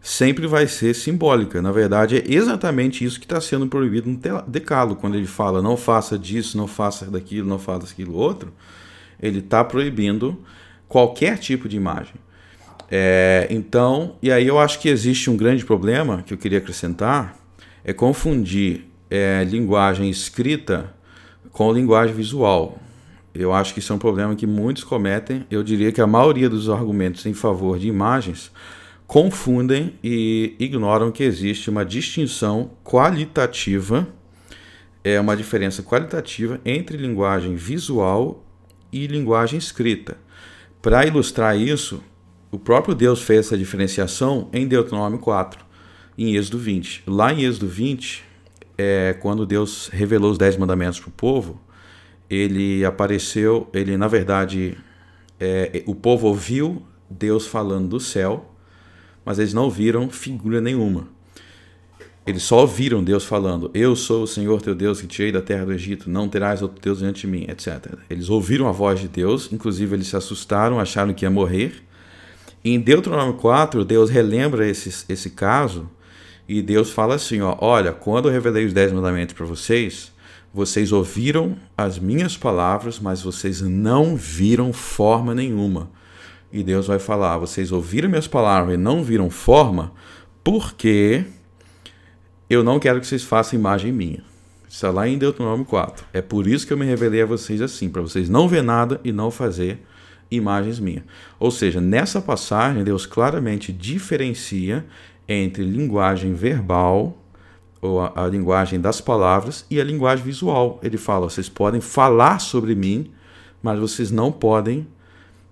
[0.00, 1.62] sempre vai ser simbólica.
[1.62, 4.96] Na verdade, é exatamente isso que está sendo proibido no decalo.
[4.96, 8.52] Quando ele fala não faça disso, não faça daquilo, não faça aquilo outro,
[9.20, 10.38] ele está proibindo
[10.86, 12.14] qualquer tipo de imagem.
[12.90, 17.39] É, então, e aí eu acho que existe um grande problema que eu queria acrescentar,
[17.84, 20.94] é confundir é, linguagem escrita
[21.52, 22.78] com linguagem visual.
[23.34, 25.46] Eu acho que isso é um problema que muitos cometem.
[25.50, 28.50] Eu diria que a maioria dos argumentos em favor de imagens
[29.06, 34.06] confundem e ignoram que existe uma distinção qualitativa,
[35.02, 38.44] é uma diferença qualitativa entre linguagem visual
[38.92, 40.16] e linguagem escrita.
[40.80, 42.02] Para ilustrar isso,
[42.50, 45.64] o próprio Deus fez essa diferenciação em Deuteronômio 4,
[46.16, 47.04] em Êxodo 20.
[47.06, 48.24] Lá em Êxodo 20,
[48.76, 51.60] é, quando Deus revelou os Dez Mandamentos para o povo,
[52.28, 54.76] ele apareceu, ele na verdade,
[55.38, 58.54] é, o povo ouviu Deus falando do céu,
[59.24, 61.08] mas eles não viram figura nenhuma.
[62.26, 65.64] Eles só ouviram Deus falando: Eu sou o Senhor teu Deus que tirei da terra
[65.64, 67.94] do Egito, não terás outro Deus diante de mim, etc.
[68.08, 71.82] Eles ouviram a voz de Deus, inclusive eles se assustaram, acharam que ia morrer.
[72.62, 75.88] Em Deuteronômio 4, Deus relembra esse, esse caso
[76.52, 80.12] e Deus fala assim: ó, Olha, quando eu revelei os dez mandamentos para vocês,
[80.52, 85.88] vocês ouviram as minhas palavras, mas vocês não viram forma nenhuma.
[86.52, 89.92] E Deus vai falar: vocês ouviram minhas palavras e não viram forma,
[90.42, 91.24] porque
[92.48, 94.24] eu não quero que vocês façam imagem minha.
[94.68, 96.04] Está lá em Deuteronômio 4.
[96.12, 99.00] É por isso que eu me revelei a vocês assim, para vocês não ver nada
[99.04, 99.86] e não fazer
[100.28, 101.04] imagens minhas.
[101.38, 104.84] Ou seja, nessa passagem, Deus claramente diferencia
[105.32, 107.16] entre linguagem verbal,
[107.80, 110.80] ou a, a linguagem das palavras, e a linguagem visual.
[110.82, 113.10] Ele fala: vocês podem falar sobre mim,
[113.62, 114.86] mas vocês não podem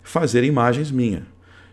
[0.03, 1.23] fazer imagens minhas.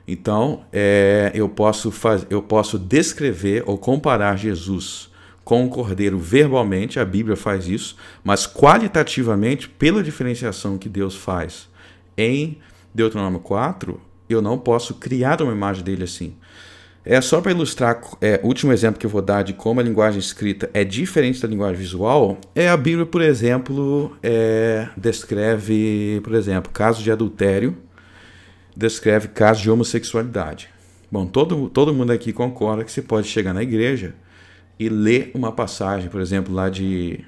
[0.07, 5.09] Então, é, eu, posso faz, eu posso descrever ou comparar Jesus
[5.43, 11.69] com o cordeiro verbalmente, a Bíblia faz isso, mas qualitativamente, pela diferenciação que Deus faz
[12.17, 12.57] em
[12.93, 16.35] Deuteronômio 4, eu não posso criar uma imagem dele assim.
[17.05, 20.19] É só para ilustrar, é, último exemplo que eu vou dar de como a linguagem
[20.19, 26.71] escrita é diferente da linguagem visual, é a Bíblia, por exemplo, é, descreve, por exemplo,
[26.71, 27.77] casos de adultério
[28.75, 30.69] descreve casos de homossexualidade.
[31.09, 34.13] Bom, todo, todo mundo aqui concorda que você pode chegar na igreja
[34.77, 37.23] e ler uma passagem, por exemplo, lá de.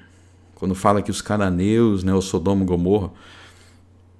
[0.54, 3.10] Quando fala que os cananeus, né, o Sodoma e Gomorra,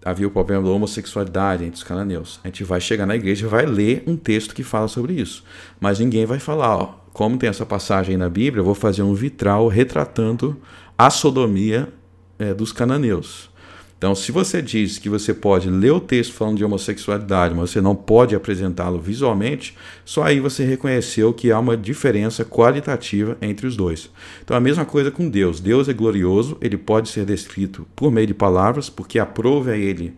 [0.08, 2.40] havia o problema da homossexualidade entre os cananeus.
[2.42, 5.44] A gente vai chegar na igreja e vai ler um texto que fala sobre isso.
[5.78, 9.14] Mas ninguém vai falar, ó, como tem essa passagem na Bíblia, eu vou fazer um
[9.14, 10.56] vitral retratando
[10.96, 11.92] a sodomia
[12.38, 13.50] é, dos cananeus.
[13.98, 17.80] Então, se você diz que você pode ler o texto falando de homossexualidade, mas você
[17.80, 23.76] não pode apresentá-lo visualmente, só aí você reconheceu que há uma diferença qualitativa entre os
[23.76, 24.08] dois.
[24.44, 25.58] Então, a mesma coisa com Deus.
[25.58, 30.14] Deus é glorioso, ele pode ser descrito por meio de palavras, porque aprove a ele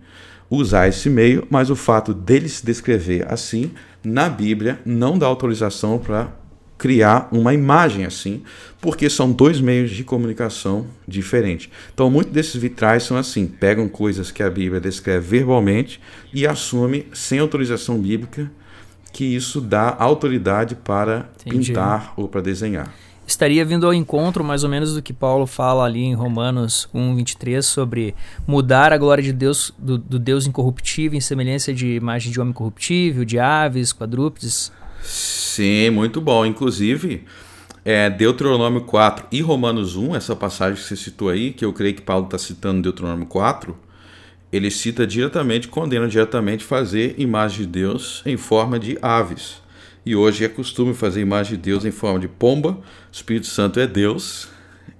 [0.51, 3.71] usar esse meio, mas o fato dele se descrever assim
[4.05, 6.40] na Bíblia não dá autorização para
[6.81, 8.43] criar uma imagem assim,
[8.81, 11.69] porque são dois meios de comunicação diferentes.
[11.93, 16.01] Então, muitos desses vitrais são assim: pegam coisas que a Bíblia descreve verbalmente
[16.33, 18.51] e assume, sem autorização bíblica,
[19.13, 21.67] que isso dá autoridade para Entendi.
[21.67, 22.91] pintar ou para desenhar.
[23.27, 27.15] Estaria vindo ao encontro, mais ou menos, do que Paulo fala ali em Romanos 1,
[27.15, 28.15] 23, sobre
[28.47, 32.55] mudar a glória de Deus, do, do Deus incorruptível, em semelhança de imagem de homem
[32.55, 34.73] corruptível, de aves, quadrúpedes.
[35.03, 36.45] Sim, muito bom.
[36.45, 37.25] Inclusive,
[37.85, 41.95] é, Deuteronômio 4 e Romanos 1, essa passagem que você citou aí, que eu creio
[41.95, 43.77] que Paulo está citando Deuteronômio 4,
[44.53, 49.63] ele cita diretamente, condena diretamente fazer imagem de Deus em forma de aves.
[50.05, 52.83] E hoje é costume fazer imagem de Deus em forma de pomba, o
[53.13, 54.49] Espírito Santo é Deus,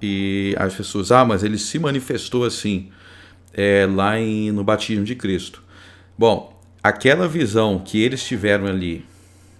[0.03, 2.91] E as pessoas, ah, mas ele se manifestou assim
[3.53, 5.63] é, lá em, no batismo de Cristo.
[6.19, 9.05] Bom, aquela visão que eles tiveram ali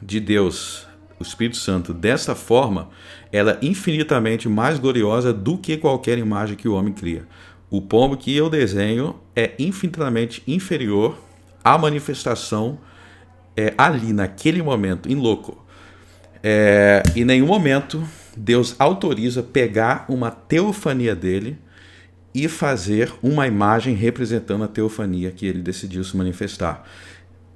[0.03, 0.87] de Deus,
[1.19, 2.89] o Espírito Santo, dessa forma,
[3.31, 7.27] ela é infinitamente mais gloriosa do que qualquer imagem que o homem cria.
[7.71, 11.19] O pombo que eu desenho é infinitamente inferior
[11.63, 12.79] à manifestação
[13.57, 15.65] é, ali, naquele momento, em louco.
[16.43, 18.03] É, em nenhum momento
[18.37, 21.59] Deus autoriza pegar uma teofania dele
[22.35, 26.85] e fazer uma imagem representando a teofania que ele decidiu se manifestar.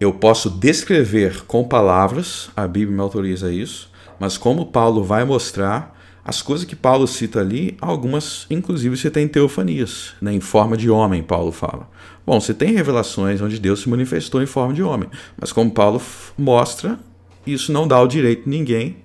[0.00, 5.94] Eu posso descrever com palavras, a Bíblia me autoriza isso, mas como Paulo vai mostrar,
[6.24, 10.90] as coisas que Paulo cita ali, algumas, inclusive, você tem teofanias, né, em forma de
[10.90, 11.88] homem, Paulo fala.
[12.26, 16.00] Bom, você tem revelações onde Deus se manifestou em forma de homem, mas como Paulo
[16.36, 16.98] mostra,
[17.46, 18.96] isso não dá o direito a ninguém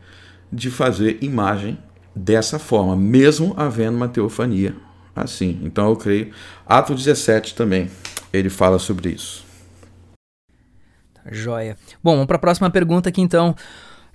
[0.51, 1.77] de fazer imagem
[2.15, 4.75] dessa forma, mesmo havendo uma teofania
[5.15, 5.59] assim.
[5.63, 6.31] Então eu creio.
[6.65, 7.89] Ato 17 também,
[8.31, 9.48] ele fala sobre isso.
[11.31, 11.77] Joia.
[12.03, 13.55] Bom, vamos para a próxima pergunta aqui então.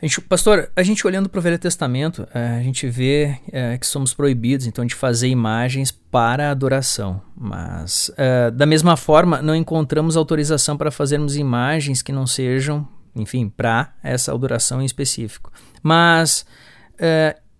[0.01, 3.79] A gente, pastor, a gente olhando para o Velho Testamento, é, a gente vê é,
[3.79, 9.55] que somos proibidos então de fazer imagens para adoração, mas é, da mesma forma não
[9.55, 15.51] encontramos autorização para fazermos imagens que não sejam, enfim, para essa adoração em específico.
[15.83, 16.45] Mas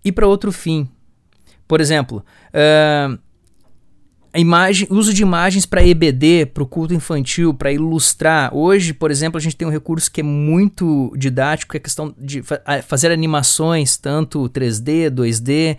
[0.03, 0.89] e para outro fim,
[1.67, 2.23] por exemplo,
[4.39, 8.53] imagem, uso de imagens para EBD, para o culto infantil, para ilustrar.
[8.55, 11.83] Hoje, por exemplo, a gente tem um recurso que é muito didático, que é a
[11.83, 15.77] questão de fa fazer animações, tanto 3D, 2D.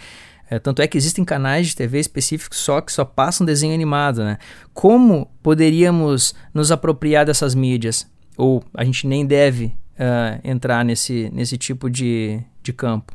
[0.48, 4.22] É, tanto é que existem canais de TV específicos só que só passam desenho animado,
[4.24, 4.38] né?
[4.72, 8.06] Como poderíamos nos apropriar dessas mídias?
[8.36, 13.12] Ou a gente nem deve uh, entrar nesse, nesse tipo de, de campo?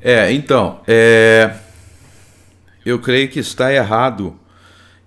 [0.00, 1.54] É, então, é,
[2.84, 4.38] eu creio que está errado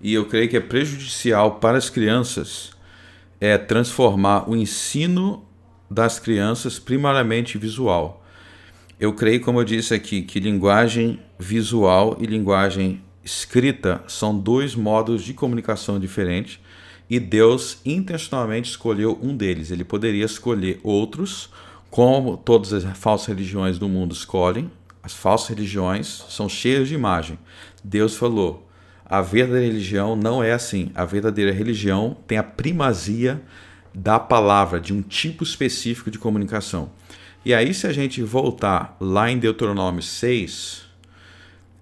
[0.00, 2.72] e eu creio que é prejudicial para as crianças
[3.40, 5.44] é transformar o ensino
[5.90, 8.24] das crianças primariamente visual.
[8.98, 15.22] Eu creio, como eu disse aqui, que linguagem visual e linguagem escrita são dois modos
[15.22, 16.58] de comunicação diferentes
[17.08, 19.70] e Deus intencionalmente escolheu um deles.
[19.70, 21.48] Ele poderia escolher outros,
[21.90, 24.70] como todas as falsas religiões do mundo escolhem.
[25.08, 27.38] As falsas religiões são cheias de imagem.
[27.82, 28.68] Deus falou:
[29.06, 30.92] a verdadeira religião não é assim.
[30.94, 33.40] A verdadeira religião tem a primazia
[33.94, 36.90] da palavra, de um tipo específico de comunicação.
[37.42, 40.82] E aí, se a gente voltar lá em Deuteronômio 6,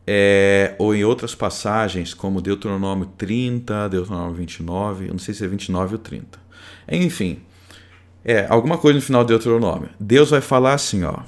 [0.07, 5.49] é, ou em outras passagens, como Deuteronômio 30, Deuteronômio 29, eu não sei se é
[5.49, 6.39] 29 ou 30.
[6.89, 7.41] Enfim,
[8.25, 9.91] é, alguma coisa no final do Deuteronômio.
[9.99, 11.25] Deus vai falar assim, ó.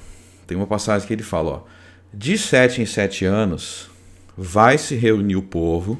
[0.47, 1.78] Tem uma passagem que ele fala, ó.
[2.13, 3.89] De sete em sete anos,
[4.35, 5.99] vai se reunir o povo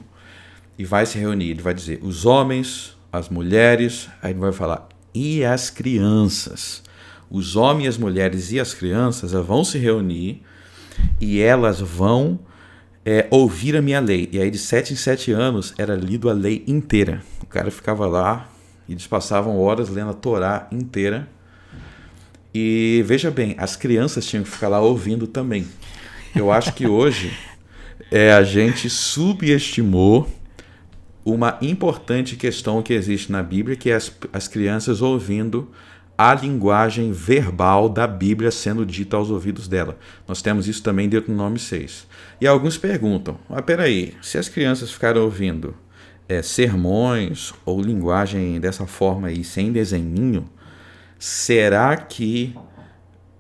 [0.78, 1.52] e vai se reunir.
[1.52, 6.82] Ele vai dizer os homens, as mulheres, aí ele vai falar e as crianças.
[7.30, 10.42] Os homens, as mulheres e as crianças vão se reunir
[11.22, 12.40] e elas vão
[13.06, 14.30] é, ouvir a minha lei.
[14.32, 17.22] E aí, de sete em sete anos, era lido a lei inteira.
[17.42, 18.50] O cara ficava lá
[18.88, 21.28] e eles passavam horas lendo a Torá inteira.
[22.54, 25.68] E veja bem, as crianças tinham que ficar lá ouvindo também.
[26.36, 27.32] Eu acho que hoje
[28.12, 30.30] é, a gente subestimou
[31.24, 35.70] uma importante questão que existe na Bíblia, que é as, as crianças ouvindo
[36.18, 39.98] a linguagem verbal da Bíblia sendo dita aos ouvidos dela.
[40.28, 42.08] Nós temos isso também dentro do nome 6.
[42.42, 45.76] E alguns perguntam: mas peraí, se as crianças ficaram ouvindo
[46.28, 50.50] é, sermões ou linguagem dessa forma aí, sem desenho,
[51.18, 52.56] será que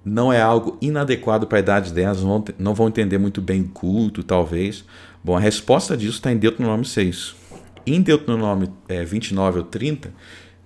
[0.04, 4.24] não é algo inadequado para a idade delas, não não vão entender muito bem culto,
[4.24, 4.86] talvez.
[5.24, 7.36] Bom, a resposta disso está em Deuteronômio 6.
[7.86, 10.14] Em Deuteronômio é, 29 ou 30,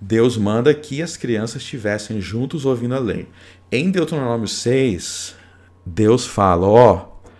[0.00, 3.28] Deus manda que as crianças estivessem juntos ouvindo a lei.
[3.72, 5.34] Em Deuteronômio 6,
[5.84, 7.30] Deus fala: ó, oh,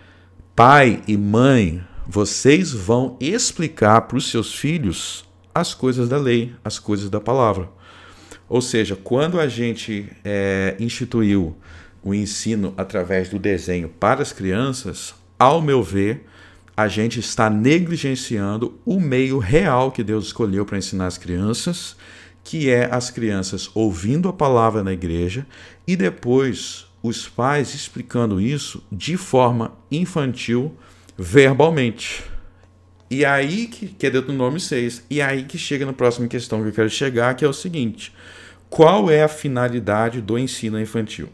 [0.55, 6.77] pai e mãe, vocês vão explicar para os seus filhos as coisas da lei, as
[6.77, 7.69] coisas da palavra.
[8.47, 11.55] Ou seja, quando a gente é, instituiu
[12.05, 16.23] o ensino através do desenho para as crianças, ao meu ver,
[16.77, 21.97] a gente está negligenciando o meio real que Deus escolheu para ensinar as crianças,
[22.43, 25.47] que é as crianças ouvindo a palavra na igreja
[25.87, 30.77] e depois os pais explicando isso de forma infantil,
[31.17, 32.23] verbalmente.
[33.09, 35.05] E aí que, que é dentro do nome 6.
[35.09, 38.13] E aí que chega na próxima questão que eu quero chegar, que é o seguinte:
[38.69, 41.29] qual é a finalidade do ensino infantil?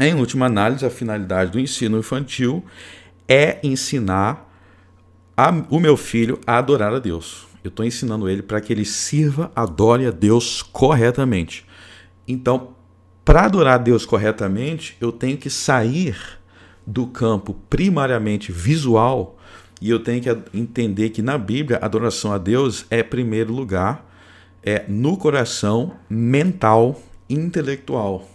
[0.00, 2.64] Em última análise, a finalidade do ensino infantil
[3.28, 4.50] é ensinar
[5.36, 7.46] a, o meu filho a adorar a Deus.
[7.62, 11.64] Eu estou ensinando ele para que ele sirva, adore a Deus corretamente.
[12.26, 12.74] Então,
[13.24, 16.16] para adorar a Deus corretamente, eu tenho que sair
[16.86, 19.38] do campo primariamente visual
[19.80, 24.10] e eu tenho que entender que na Bíblia a adoração a Deus é primeiro lugar
[24.62, 28.31] é no coração mental, intelectual.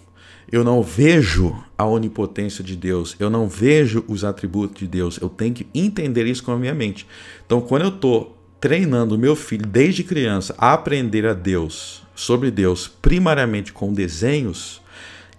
[0.51, 5.29] Eu não vejo a onipotência de Deus, eu não vejo os atributos de Deus, eu
[5.29, 7.05] tenho que entender isso com a minha mente.
[7.45, 12.87] Então, quando eu estou treinando meu filho desde criança a aprender a Deus, sobre Deus,
[12.87, 14.81] primariamente com desenhos,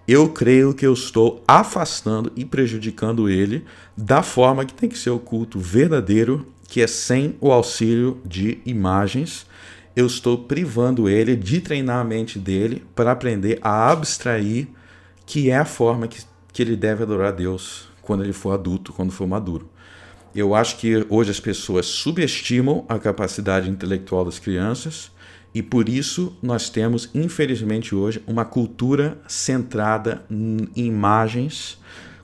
[0.06, 3.64] eu creio que eu estou afastando e prejudicando ele
[3.96, 8.58] da forma que tem que ser o culto verdadeiro, que é sem o auxílio de
[8.64, 9.44] imagens.
[9.94, 14.68] Eu estou privando ele de treinar a mente dele para aprender a abstrair
[15.28, 16.22] que é a forma que,
[16.54, 19.68] que ele deve adorar a Deus quando ele for adulto, quando for maduro.
[20.34, 25.10] Eu acho que hoje as pessoas subestimam a capacidade intelectual das crianças
[25.54, 31.78] e por isso nós temos, infelizmente, hoje uma cultura centrada em imagens,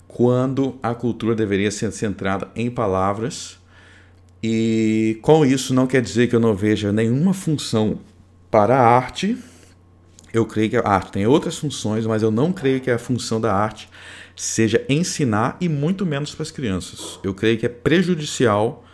[0.08, 3.58] quando a cultura deveria ser centrada em palavras.
[4.42, 7.98] E com isso não quer dizer que eu não veja nenhuma função
[8.50, 9.36] para a arte,
[10.34, 13.40] eu creio que a arte tem outras funções, mas eu não creio que a função
[13.40, 13.88] da arte
[14.34, 17.20] seja ensinar e muito menos para as crianças.
[17.22, 18.84] Eu creio que é prejudicial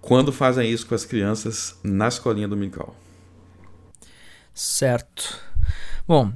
[0.00, 2.96] quando fazem isso com as crianças na escolinha dominical.
[4.54, 5.38] Certo.
[6.08, 6.32] Bom.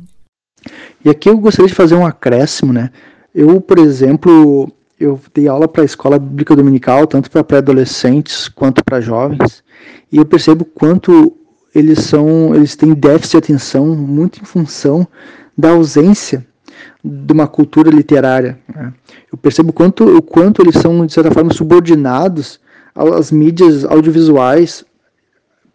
[1.02, 2.90] E aqui eu gostaria de fazer um acréscimo, né?
[3.34, 8.84] Eu, por exemplo, eu dei aula para a escola bíblica dominical, tanto para pré-adolescentes quanto
[8.84, 9.64] para jovens,
[10.12, 11.39] e eu percebo quanto
[11.74, 15.06] eles são, eles têm déficit de atenção muito em função
[15.56, 16.46] da ausência
[17.02, 18.58] de uma cultura literária.
[18.74, 18.92] Né?
[19.30, 22.60] Eu percebo quanto, o quanto eles são, de certa forma, subordinados
[22.94, 24.84] às mídias audiovisuais.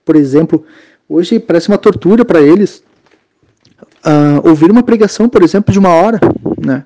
[0.03, 0.63] Por exemplo,
[1.07, 2.83] hoje parece uma tortura para eles
[4.05, 6.19] uh, ouvir uma pregação, por exemplo, de uma hora.
[6.63, 6.83] Né?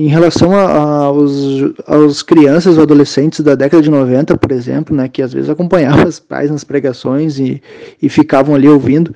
[0.00, 5.32] Em relação aos, crianças ou adolescentes da década de 90, por exemplo, né, que às
[5.32, 7.60] vezes acompanhavam os pais nas pregações e,
[8.00, 9.12] e ficavam ali ouvindo,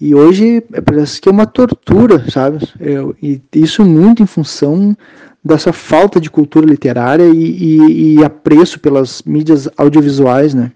[0.00, 2.64] e hoje parece que é uma tortura, sabe?
[2.78, 4.96] Eu, e isso muito em função
[5.44, 10.70] dessa falta de cultura literária e, e, e, apreço pelas mídias audiovisuais, né?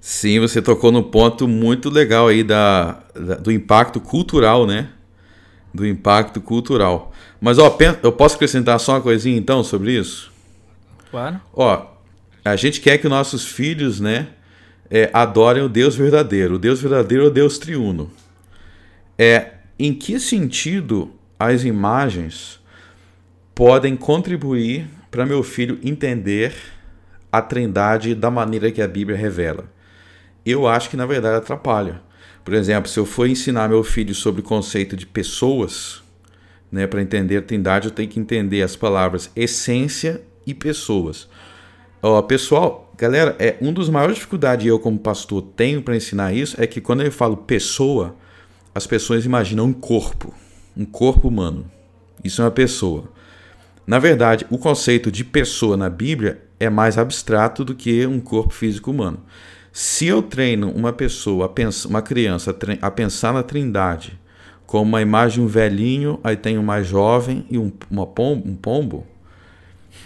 [0.00, 4.88] Sim, você tocou no ponto muito legal aí da, da do impacto cultural, né?
[5.76, 7.12] Do impacto cultural.
[7.38, 10.32] Mas, ó, eu posso acrescentar só uma coisinha então sobre isso?
[11.10, 11.38] Claro.
[11.52, 11.86] Ó,
[12.42, 14.28] a gente quer que nossos filhos, né,
[14.90, 16.54] é, adorem o Deus verdadeiro.
[16.54, 18.10] O Deus verdadeiro é o Deus triuno.
[19.18, 22.58] É, em que sentido as imagens
[23.54, 26.54] podem contribuir para meu filho entender
[27.30, 29.64] a trindade da maneira que a Bíblia revela?
[30.44, 32.00] Eu acho que na verdade atrapalha.
[32.46, 36.00] Por exemplo, se eu for ensinar meu filho sobre o conceito de pessoas,
[36.70, 36.86] né?
[36.86, 41.28] Para entender a Trindade, eu tenho que entender as palavras essência e pessoas.
[42.00, 46.54] Ó, pessoal, galera, é um dos maiores dificuldades eu como pastor tenho para ensinar isso
[46.62, 48.14] é que quando eu falo pessoa,
[48.72, 50.32] as pessoas imaginam um corpo,
[50.76, 51.68] um corpo humano.
[52.22, 53.10] Isso é uma pessoa.
[53.84, 58.54] Na verdade, o conceito de pessoa na Bíblia é mais abstrato do que um corpo
[58.54, 59.18] físico humano.
[59.78, 61.52] Se eu treino uma pessoa,
[61.84, 64.18] uma criança a pensar na Trindade
[64.64, 68.56] com uma imagem de um velhinho, aí tem um mais jovem e um, pombo, um
[68.56, 69.06] pombo,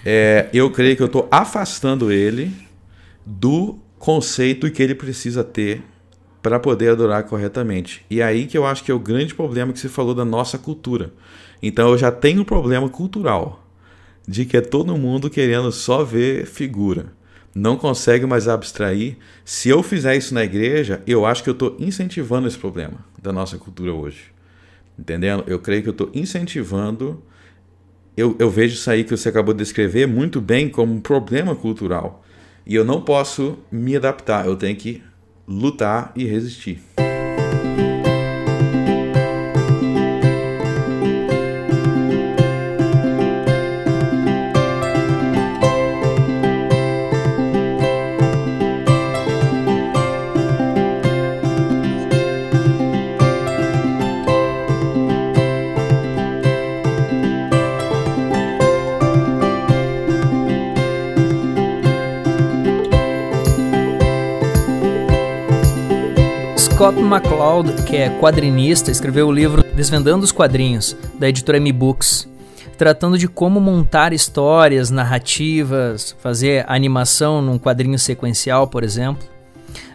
[0.04, 2.52] é, eu creio que eu estou afastando ele
[3.24, 5.84] do conceito que ele precisa ter
[6.42, 8.04] para poder adorar corretamente.
[8.10, 10.58] E aí que eu acho que é o grande problema que você falou da nossa
[10.58, 11.12] cultura.
[11.62, 13.64] Então eu já tenho um problema cultural
[14.26, 17.19] de que é todo mundo querendo só ver figura.
[17.55, 19.16] Não consegue mais abstrair.
[19.44, 23.32] Se eu fizer isso na igreja, eu acho que eu estou incentivando esse problema da
[23.32, 24.32] nossa cultura hoje.
[24.98, 25.44] Entendendo?
[25.46, 27.22] Eu creio que eu estou incentivando.
[28.16, 31.57] Eu, eu vejo isso aí que você acabou de descrever muito bem como um problema
[31.57, 32.24] cultural.
[32.66, 35.03] E eu não posso me adaptar, eu tenho que
[35.48, 36.80] lutar e resistir.
[66.80, 72.26] Scott McCloud, que é quadrinista, escreveu o livro Desvendando os Quadrinhos, da editora M-Books.
[72.78, 79.28] tratando de como montar histórias, narrativas, fazer animação num quadrinho sequencial, por exemplo.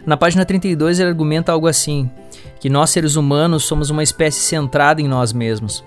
[0.06, 2.08] Na página 32 ele argumenta algo assim:
[2.60, 5.82] que nós seres humanos somos uma espécie centrada em nós mesmos,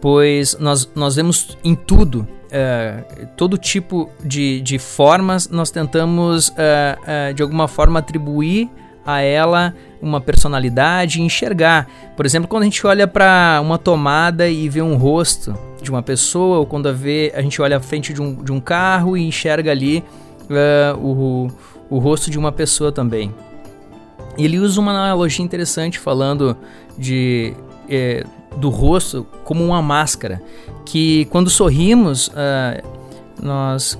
[0.00, 6.52] pois nós, nós vemos em tudo, uh, todo tipo de, de formas, nós tentamos uh,
[6.52, 8.68] uh, de alguma forma atribuir
[9.06, 11.88] a ela uma personalidade e enxergar.
[12.16, 16.02] Por exemplo, quando a gente olha para uma tomada e vê um rosto de uma
[16.02, 19.16] pessoa, ou quando a, vê, a gente olha à frente de um, de um carro
[19.16, 20.04] e enxerga ali
[20.48, 21.48] uh, o,
[21.88, 23.34] o rosto de uma pessoa também.
[24.38, 26.56] Ele usa uma analogia interessante falando
[26.96, 27.54] de
[27.88, 28.24] eh,
[28.56, 30.42] do rosto como uma máscara,
[30.84, 32.82] que quando sorrimos uh,
[33.42, 33.98] nós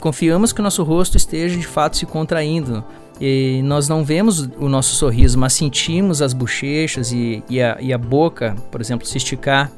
[0.00, 2.84] confiamos que o nosso rosto esteja de fato se contraindo,
[3.20, 7.92] e nós não vemos o nosso sorriso, mas sentimos as bochechas e, e, a, e
[7.92, 9.70] a boca, por exemplo, se esticar.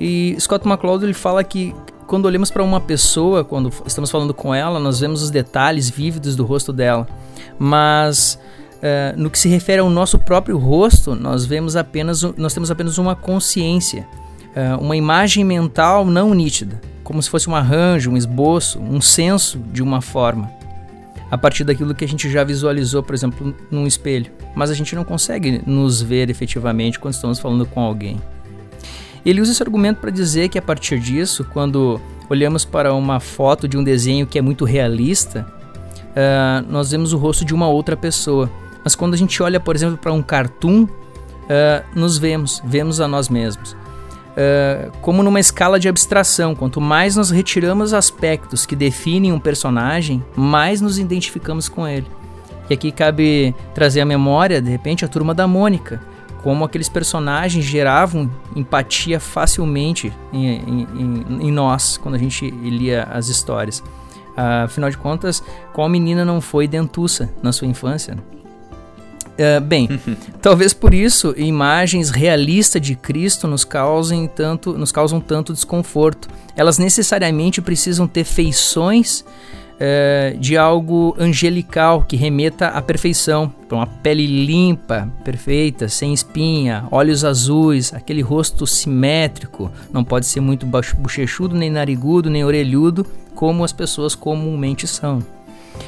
[0.00, 1.74] E Scott McCloud ele fala que
[2.06, 6.34] quando olhamos para uma pessoa, quando estamos falando com ela, nós vemos os detalhes vívidos
[6.34, 7.06] do rosto dela.
[7.56, 8.36] Mas
[8.78, 12.98] uh, no que se refere ao nosso próprio rosto, nós vemos apenas, nós temos apenas
[12.98, 14.08] uma consciência,
[14.56, 19.60] uh, uma imagem mental não nítida, como se fosse um arranjo, um esboço, um senso
[19.72, 20.59] de uma forma
[21.30, 24.32] a partir daquilo que a gente já visualizou, por exemplo, num espelho.
[24.54, 28.20] Mas a gente não consegue nos ver efetivamente quando estamos falando com alguém.
[29.24, 33.68] Ele usa esse argumento para dizer que a partir disso, quando olhamos para uma foto
[33.68, 35.46] de um desenho que é muito realista,
[36.10, 38.50] uh, nós vemos o rosto de uma outra pessoa.
[38.82, 40.88] Mas quando a gente olha, por exemplo, para um cartoon, uh,
[41.94, 43.76] nos vemos, vemos a nós mesmos.
[44.30, 46.54] Uh, como numa escala de abstração.
[46.54, 52.06] Quanto mais nós retiramos aspectos que definem um personagem, mais nos identificamos com ele.
[52.68, 56.00] E aqui cabe trazer à memória, de repente, a turma da Mônica.
[56.42, 63.28] Como aqueles personagens geravam empatia facilmente em, em, em, nós quando a gente lia as
[63.28, 63.80] histórias.
[63.80, 65.42] Uh, afinal de contas,
[65.74, 68.16] qual menina não foi dentuça na sua infância?
[69.40, 69.88] Uh, bem,
[70.42, 76.28] talvez por isso imagens realistas de Cristo nos causem tanto, nos causam tanto desconforto.
[76.54, 79.24] Elas necessariamente precisam ter feições
[79.80, 87.24] uh, de algo angelical que remeta à perfeição, uma pele limpa, perfeita, sem espinha, olhos
[87.24, 93.72] azuis, aquele rosto simétrico, não pode ser muito bochechudo, nem narigudo, nem orelhudo, como as
[93.72, 95.22] pessoas comumente são.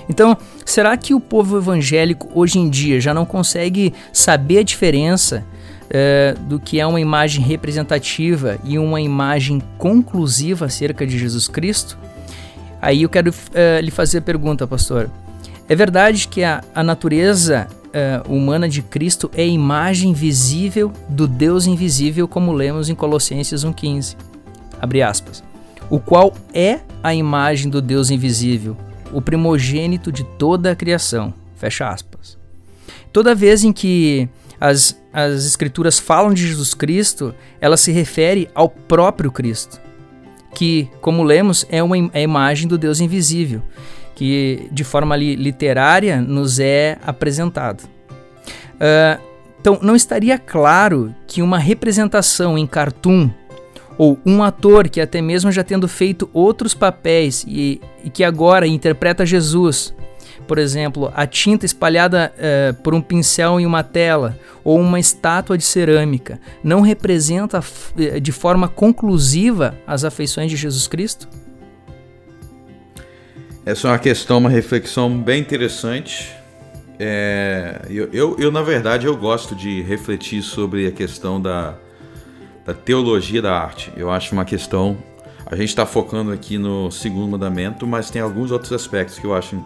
[0.08, 5.44] Então, será que o povo evangélico hoje em dia já não consegue saber a diferença
[5.90, 11.98] é, do que é uma imagem representativa e uma imagem conclusiva acerca de Jesus Cristo?
[12.80, 15.10] Aí eu quero é, lhe fazer a pergunta, pastor.
[15.68, 21.66] É verdade que a, a natureza é, humana de Cristo é imagem visível do Deus
[21.66, 24.16] invisível, como lemos em Colossenses 1,15?
[24.80, 25.44] Abre aspas.
[25.88, 28.76] O qual é a imagem do Deus invisível,
[29.12, 31.32] o primogênito de toda a criação.
[31.56, 32.38] Fecha aspas.
[33.12, 34.28] Toda vez em que
[34.60, 39.80] as, as escrituras falam de Jesus Cristo, ela se refere ao próprio Cristo,
[40.54, 43.62] que, como lemos, é uma é a imagem do Deus invisível,
[44.14, 47.82] que de forma li, literária nos é apresentado.
[48.74, 49.20] Uh,
[49.60, 53.30] então, não estaria claro que uma representação em cartoon
[53.98, 58.66] ou um ator que até mesmo já tendo feito outros papéis e, e que agora
[58.66, 59.94] interpreta Jesus,
[60.46, 65.56] por exemplo, a tinta espalhada uh, por um pincel em uma tela ou uma estátua
[65.56, 71.28] de cerâmica, não representa uh, de forma conclusiva as afeições de Jesus Cristo?
[73.64, 76.32] Essa é uma questão, uma reflexão bem interessante.
[76.98, 81.76] É, eu, eu, eu, na verdade, eu gosto de refletir sobre a questão da,
[82.64, 83.92] da teologia da arte.
[83.96, 84.96] Eu acho uma questão.
[85.46, 89.34] A gente está focando aqui no segundo mandamento, mas tem alguns outros aspectos que eu
[89.34, 89.62] acho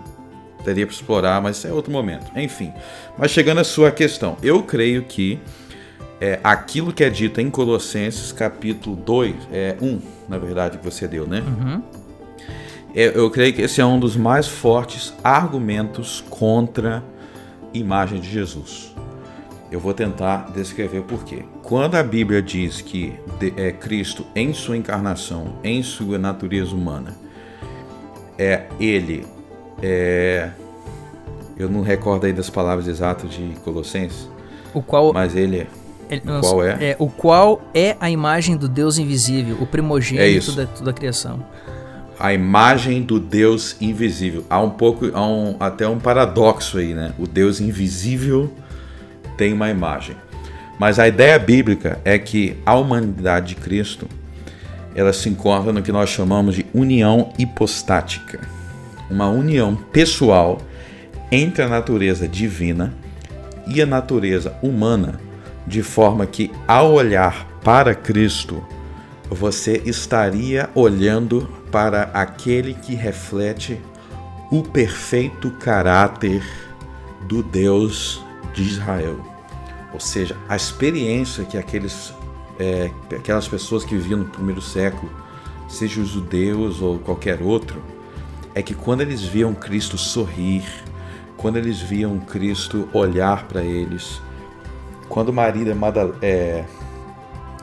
[0.65, 2.27] teria para explorar, mas é outro momento.
[2.37, 2.73] Enfim,
[3.17, 5.39] mas chegando à sua questão, eu creio que
[6.21, 11.07] é, aquilo que é dito em Colossenses capítulo 2, é 1, na verdade, que você
[11.07, 11.41] deu, né?
[11.47, 11.83] Uhum.
[12.95, 18.29] É, eu creio que esse é um dos mais fortes argumentos contra a imagem de
[18.29, 18.95] Jesus.
[19.71, 21.45] Eu vou tentar descrever por quê.
[21.67, 23.13] Quando a Bíblia diz que
[23.57, 27.13] é Cristo em sua encarnação, em sua natureza humana,
[28.39, 29.27] é ele
[29.83, 30.51] é
[31.57, 34.31] eu não recordo aí das palavras exatas de Colossenses.
[34.73, 35.67] O qual mas ele é
[36.09, 36.91] ele, o qual é?
[36.91, 36.97] é?
[37.01, 41.45] O qual é a imagem do Deus invisível, o primogênito é da, da criação.
[42.17, 44.45] A imagem do Deus invisível.
[44.49, 47.13] Há um pouco, há um, até um paradoxo aí, né?
[47.19, 48.53] O Deus invisível
[49.37, 50.15] tem uma imagem.
[50.79, 54.07] Mas a ideia bíblica é que a humanidade de Cristo
[54.95, 58.41] ela se encontra no que nós chamamos de união hipostática.
[59.11, 60.59] Uma união pessoal
[61.31, 62.95] entre a natureza divina
[63.67, 65.21] e a natureza humana,
[65.67, 68.65] de forma que ao olhar para Cristo,
[69.29, 73.79] você estaria olhando para aquele que reflete
[74.51, 76.43] o perfeito caráter
[77.29, 78.25] do Deus
[78.55, 79.36] de Israel.
[79.97, 82.13] Ou seja, a experiência que aqueles,
[82.59, 85.11] é, aquelas pessoas que viviam no primeiro século,
[85.71, 87.83] seja os judeus ou qualquer outro,
[88.55, 90.65] é que quando eles viam Cristo sorrir,
[91.39, 94.21] quando eles viam Cristo olhar para eles,
[95.09, 96.67] quando Maria, Madal é,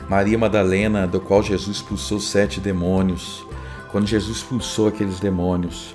[0.08, 3.46] Maria Madalena, do qual Jesus expulsou sete demônios,
[3.92, 5.94] quando Jesus expulsou aqueles demônios,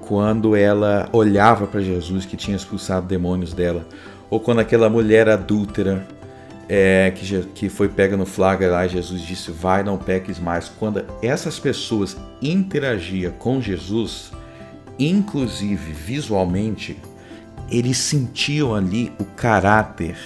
[0.00, 3.86] quando ela olhava para Jesus que tinha expulsado demônios dela,
[4.28, 6.06] ou quando aquela mulher adúltera
[6.68, 10.68] é, que, que foi pega no flagra lá, Jesus disse: Vai, não peques mais.
[10.68, 14.32] Quando essas pessoas interagiam com Jesus,
[14.98, 16.98] inclusive visualmente,
[17.70, 20.16] eles sentiam ali o caráter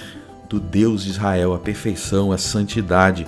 [0.48, 3.26] do Deus de Israel, a perfeição, a santidade,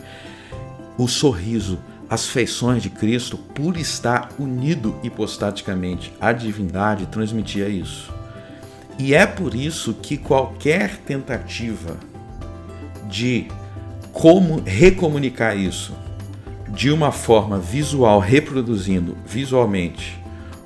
[0.98, 8.12] o sorriso, as feições de Cristo, por estar unido hipostaticamente à divindade, transmitia isso.
[8.98, 11.96] E é por isso que qualquer tentativa
[13.08, 13.46] de
[14.12, 15.94] como recomunicar isso
[16.68, 20.20] de uma forma visual, reproduzindo visualmente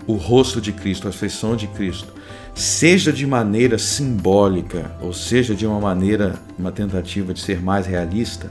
[0.07, 2.13] o rosto de Cristo, a feição de Cristo,
[2.55, 8.49] seja de maneira simbólica, ou seja de uma maneira, uma tentativa de ser mais realista,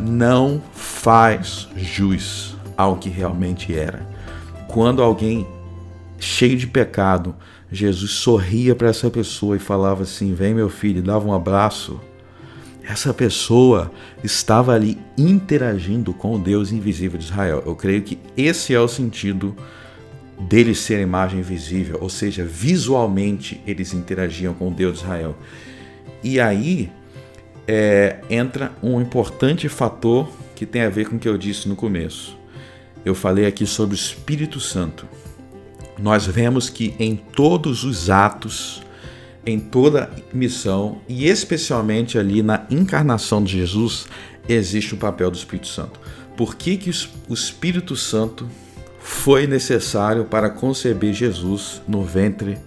[0.00, 4.06] não faz jus ao que realmente era.
[4.68, 5.46] Quando alguém
[6.18, 7.34] cheio de pecado,
[7.70, 12.00] Jesus sorria para essa pessoa e falava assim: Vem, meu filho, dava um abraço.
[12.88, 13.90] Essa pessoa
[14.22, 17.62] estava ali interagindo com o Deus invisível de Israel.
[17.66, 19.56] Eu creio que esse é o sentido
[20.38, 25.36] dele ser imagem visível, ou seja, visualmente eles interagiam com o Deus de Israel.
[26.22, 26.92] E aí
[27.66, 31.74] é, entra um importante fator que tem a ver com o que eu disse no
[31.74, 32.36] começo.
[33.04, 35.06] Eu falei aqui sobre o Espírito Santo.
[35.98, 38.82] Nós vemos que em todos os atos,
[39.44, 44.06] em toda missão e especialmente ali na encarnação de Jesus,
[44.48, 45.98] existe o papel do Espírito Santo.
[46.36, 46.90] Por que, que
[47.28, 48.46] o Espírito Santo
[49.00, 52.58] foi necessário para conceber Jesus no ventre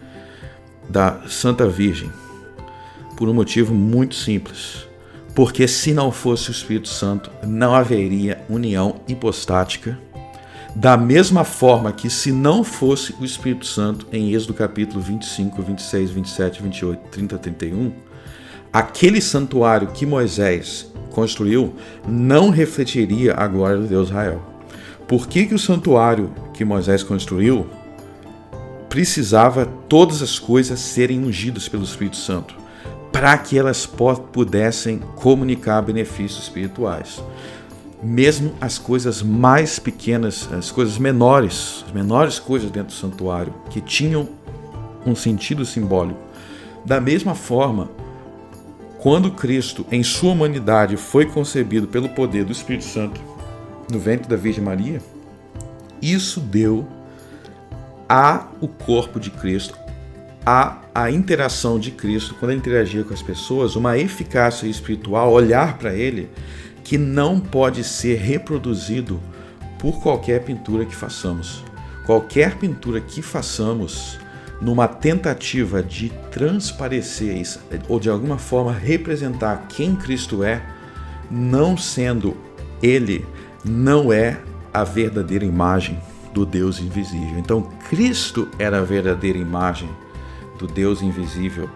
[0.90, 2.12] da Santa Virgem?
[3.16, 4.88] Por um motivo muito simples.
[5.36, 10.00] Porque se não fosse o Espírito Santo, não haveria união hipostática.
[10.76, 16.12] Da mesma forma que se não fosse o Espírito Santo, em Êxodo capítulo 25, 26,
[16.12, 17.92] 27, 28, 30, 31,
[18.72, 21.74] aquele santuário que Moisés construiu
[22.08, 24.42] não refletiria a glória do Deus Israel.
[25.08, 27.68] Por que, que o santuário que Moisés construiu
[28.88, 32.56] precisava todas as coisas serem ungidas pelo Espírito Santo?
[33.12, 37.22] Para que elas pudessem comunicar benefícios espirituais.
[38.02, 43.82] Mesmo as coisas mais pequenas, as coisas menores, as menores coisas dentro do santuário, que
[43.82, 44.30] tinham
[45.06, 46.20] um sentido simbólico.
[46.86, 47.90] Da mesma forma,
[49.00, 53.20] quando Cristo, em sua humanidade, foi concebido pelo poder do Espírito Santo,
[53.92, 55.02] no ventre da Virgem Maria,
[56.02, 56.88] isso deu
[58.08, 59.78] a o corpo de Cristo,
[60.46, 65.78] a a interação de Cristo quando ele interagia com as pessoas, uma eficácia espiritual, olhar
[65.78, 66.30] para ele
[66.90, 69.20] que não pode ser reproduzido
[69.78, 71.64] por qualquer pintura que façamos.
[72.04, 74.18] Qualquer pintura que façamos
[74.60, 80.64] numa tentativa de transparecer isso, ou de alguma forma representar quem Cristo é,
[81.30, 82.36] não sendo
[82.82, 83.24] ele
[83.64, 84.42] não é
[84.74, 85.96] a verdadeira imagem
[86.34, 87.38] do Deus invisível.
[87.38, 89.92] Então, Cristo era a verdadeira imagem
[90.58, 91.70] do Deus invisível.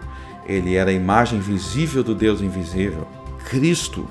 [0.44, 3.06] Ele era a imagem visível do Deus invisível.
[3.48, 4.08] Cristo,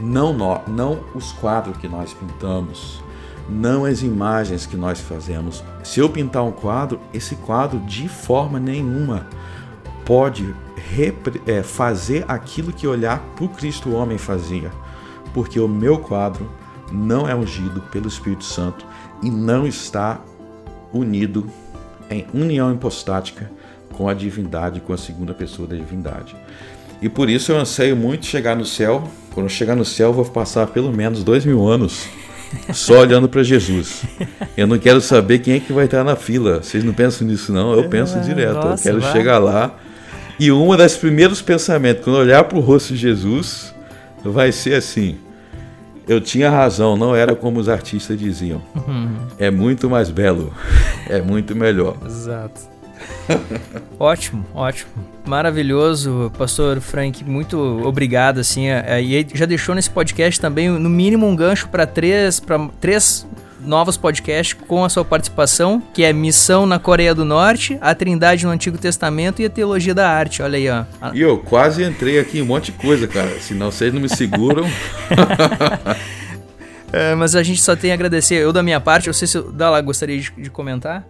[0.00, 3.02] não, nós, não os quadros que nós pintamos,
[3.48, 5.64] não as imagens que nós fazemos.
[5.82, 9.26] Se eu pintar um quadro, esse quadro de forma nenhuma
[10.04, 10.54] pode
[11.46, 14.70] é, fazer aquilo que olhar para o Cristo homem fazia,
[15.34, 16.48] porque o meu quadro
[16.90, 18.86] não é ungido pelo Espírito Santo
[19.22, 20.20] e não está
[20.92, 21.46] unido
[22.10, 23.50] em união hipostática
[23.92, 26.36] com a divindade, com a segunda pessoa da divindade.
[27.00, 29.08] E por isso eu anseio muito chegar no céu.
[29.32, 32.08] Quando eu chegar no céu, eu vou passar pelo menos dois mil anos
[32.72, 34.02] só olhando para Jesus.
[34.56, 36.62] Eu não quero saber quem é que vai estar na fila.
[36.62, 37.74] Vocês não pensam nisso, não?
[37.74, 38.54] Eu penso direto.
[38.54, 39.12] Nossa, eu quero vai.
[39.12, 39.76] chegar lá.
[40.38, 43.74] E um dos primeiros pensamentos, quando olhar para o rosto de Jesus,
[44.24, 45.16] vai ser assim:
[46.06, 48.62] eu tinha razão, não era como os artistas diziam.
[48.74, 49.16] Uhum.
[49.38, 50.52] É muito mais belo,
[51.08, 51.96] é muito melhor.
[52.06, 52.77] Exato.
[53.98, 54.90] Ótimo, ótimo.
[55.26, 58.66] Maravilhoso, pastor Frank, muito obrigado assim.
[58.68, 63.26] E já deixou nesse podcast também no mínimo um gancho para três, para três
[63.60, 68.46] novos podcasts com a sua participação, que é Missão na Coreia do Norte, a Trindade
[68.46, 70.42] no Antigo Testamento e a Teologia da Arte.
[70.42, 70.84] Olha aí, ó.
[71.12, 73.38] E eu quase entrei aqui em um monte de coisa, cara.
[73.40, 74.64] Senão vocês não me seguram.
[76.92, 78.36] é, mas a gente só tem a agradecer.
[78.36, 81.04] Eu, da minha parte, eu sei se o Dala gostaria de, de comentar.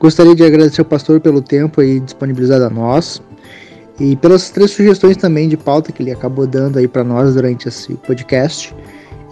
[0.00, 3.20] Gostaria de agradecer ao pastor pelo tempo aí disponibilizado a nós
[3.98, 7.66] e pelas três sugestões também de pauta que ele acabou dando aí para nós durante
[7.66, 8.74] esse podcast.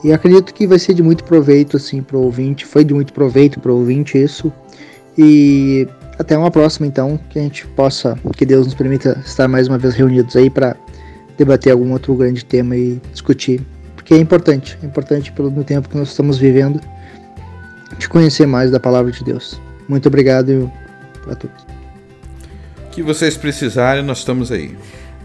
[0.03, 3.13] E acredito que vai ser de muito proveito assim para o ouvinte, foi de muito
[3.13, 4.53] proveito para o ouvinte isso.
[5.17, 5.87] E
[6.19, 9.79] até uma próxima então, que a gente possa, que Deus nos permita estar mais uma
[9.79, 10.77] vez reunidos aí para
[11.39, 13.61] debater algum outro grande tema e discutir,
[13.95, 16.81] porque é importante, é importante pelo tempo que nós estamos vivendo,
[17.99, 19.61] de conhecer mais da palavra de Deus.
[19.89, 20.71] Muito obrigado
[21.31, 21.67] a todos.
[22.91, 24.77] Que vocês precisarem, nós estamos aí.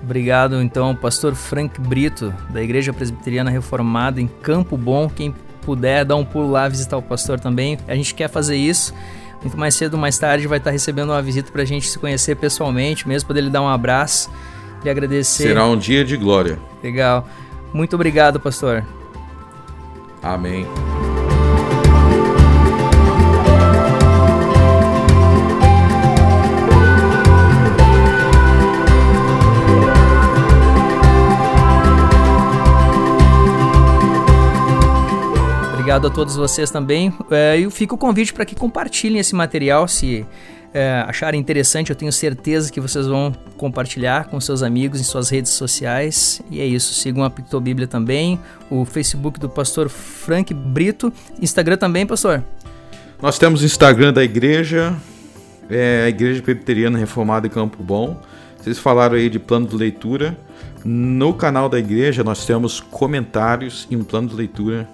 [0.04, 5.10] Obrigado, então, pastor Frank Brito, da Igreja Presbiteriana Reformada em Campo Bom.
[5.10, 7.78] Quem puder, dar um pulo lá visitar o pastor também.
[7.88, 8.94] A gente quer fazer isso.
[9.42, 11.98] Muito mais cedo ou mais tarde vai estar recebendo uma visita para a gente se
[11.98, 14.30] conhecer pessoalmente, mesmo poder lhe dar um abraço,
[14.84, 15.44] lhe agradecer.
[15.44, 16.60] Será um dia de glória.
[16.84, 17.28] Legal.
[17.74, 18.86] Muito obrigado, pastor.
[20.22, 20.68] Amém.
[35.92, 37.14] Obrigado a todos vocês também.
[37.30, 40.26] É, e fica o convite para que compartilhem esse material se
[40.74, 41.90] é, acharem interessante.
[41.90, 46.42] Eu tenho certeza que vocês vão compartilhar com seus amigos em suas redes sociais.
[46.50, 46.94] E é isso.
[46.94, 48.40] Sigam a Pictobíblia também,
[48.70, 51.12] o Facebook do pastor Frank Brito,
[51.42, 52.42] Instagram também, pastor.
[53.22, 54.96] Nós temos o Instagram da igreja,
[55.70, 58.18] é a Igreja Presbiteriana Reformada em Campo Bom.
[58.58, 60.38] Vocês falaram aí de plano de leitura.
[60.86, 64.88] No canal da igreja nós temos comentários em plano de leitura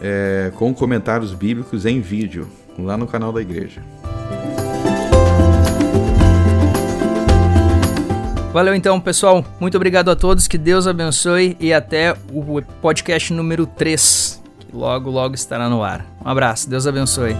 [0.00, 2.48] é, com comentários bíblicos em vídeo,
[2.78, 3.82] lá no canal da igreja.
[8.52, 9.44] Valeu então, pessoal.
[9.60, 10.48] Muito obrigado a todos.
[10.48, 16.04] Que Deus abençoe e até o podcast número 3, que logo, logo estará no ar.
[16.24, 16.68] Um abraço.
[16.68, 17.36] Deus abençoe.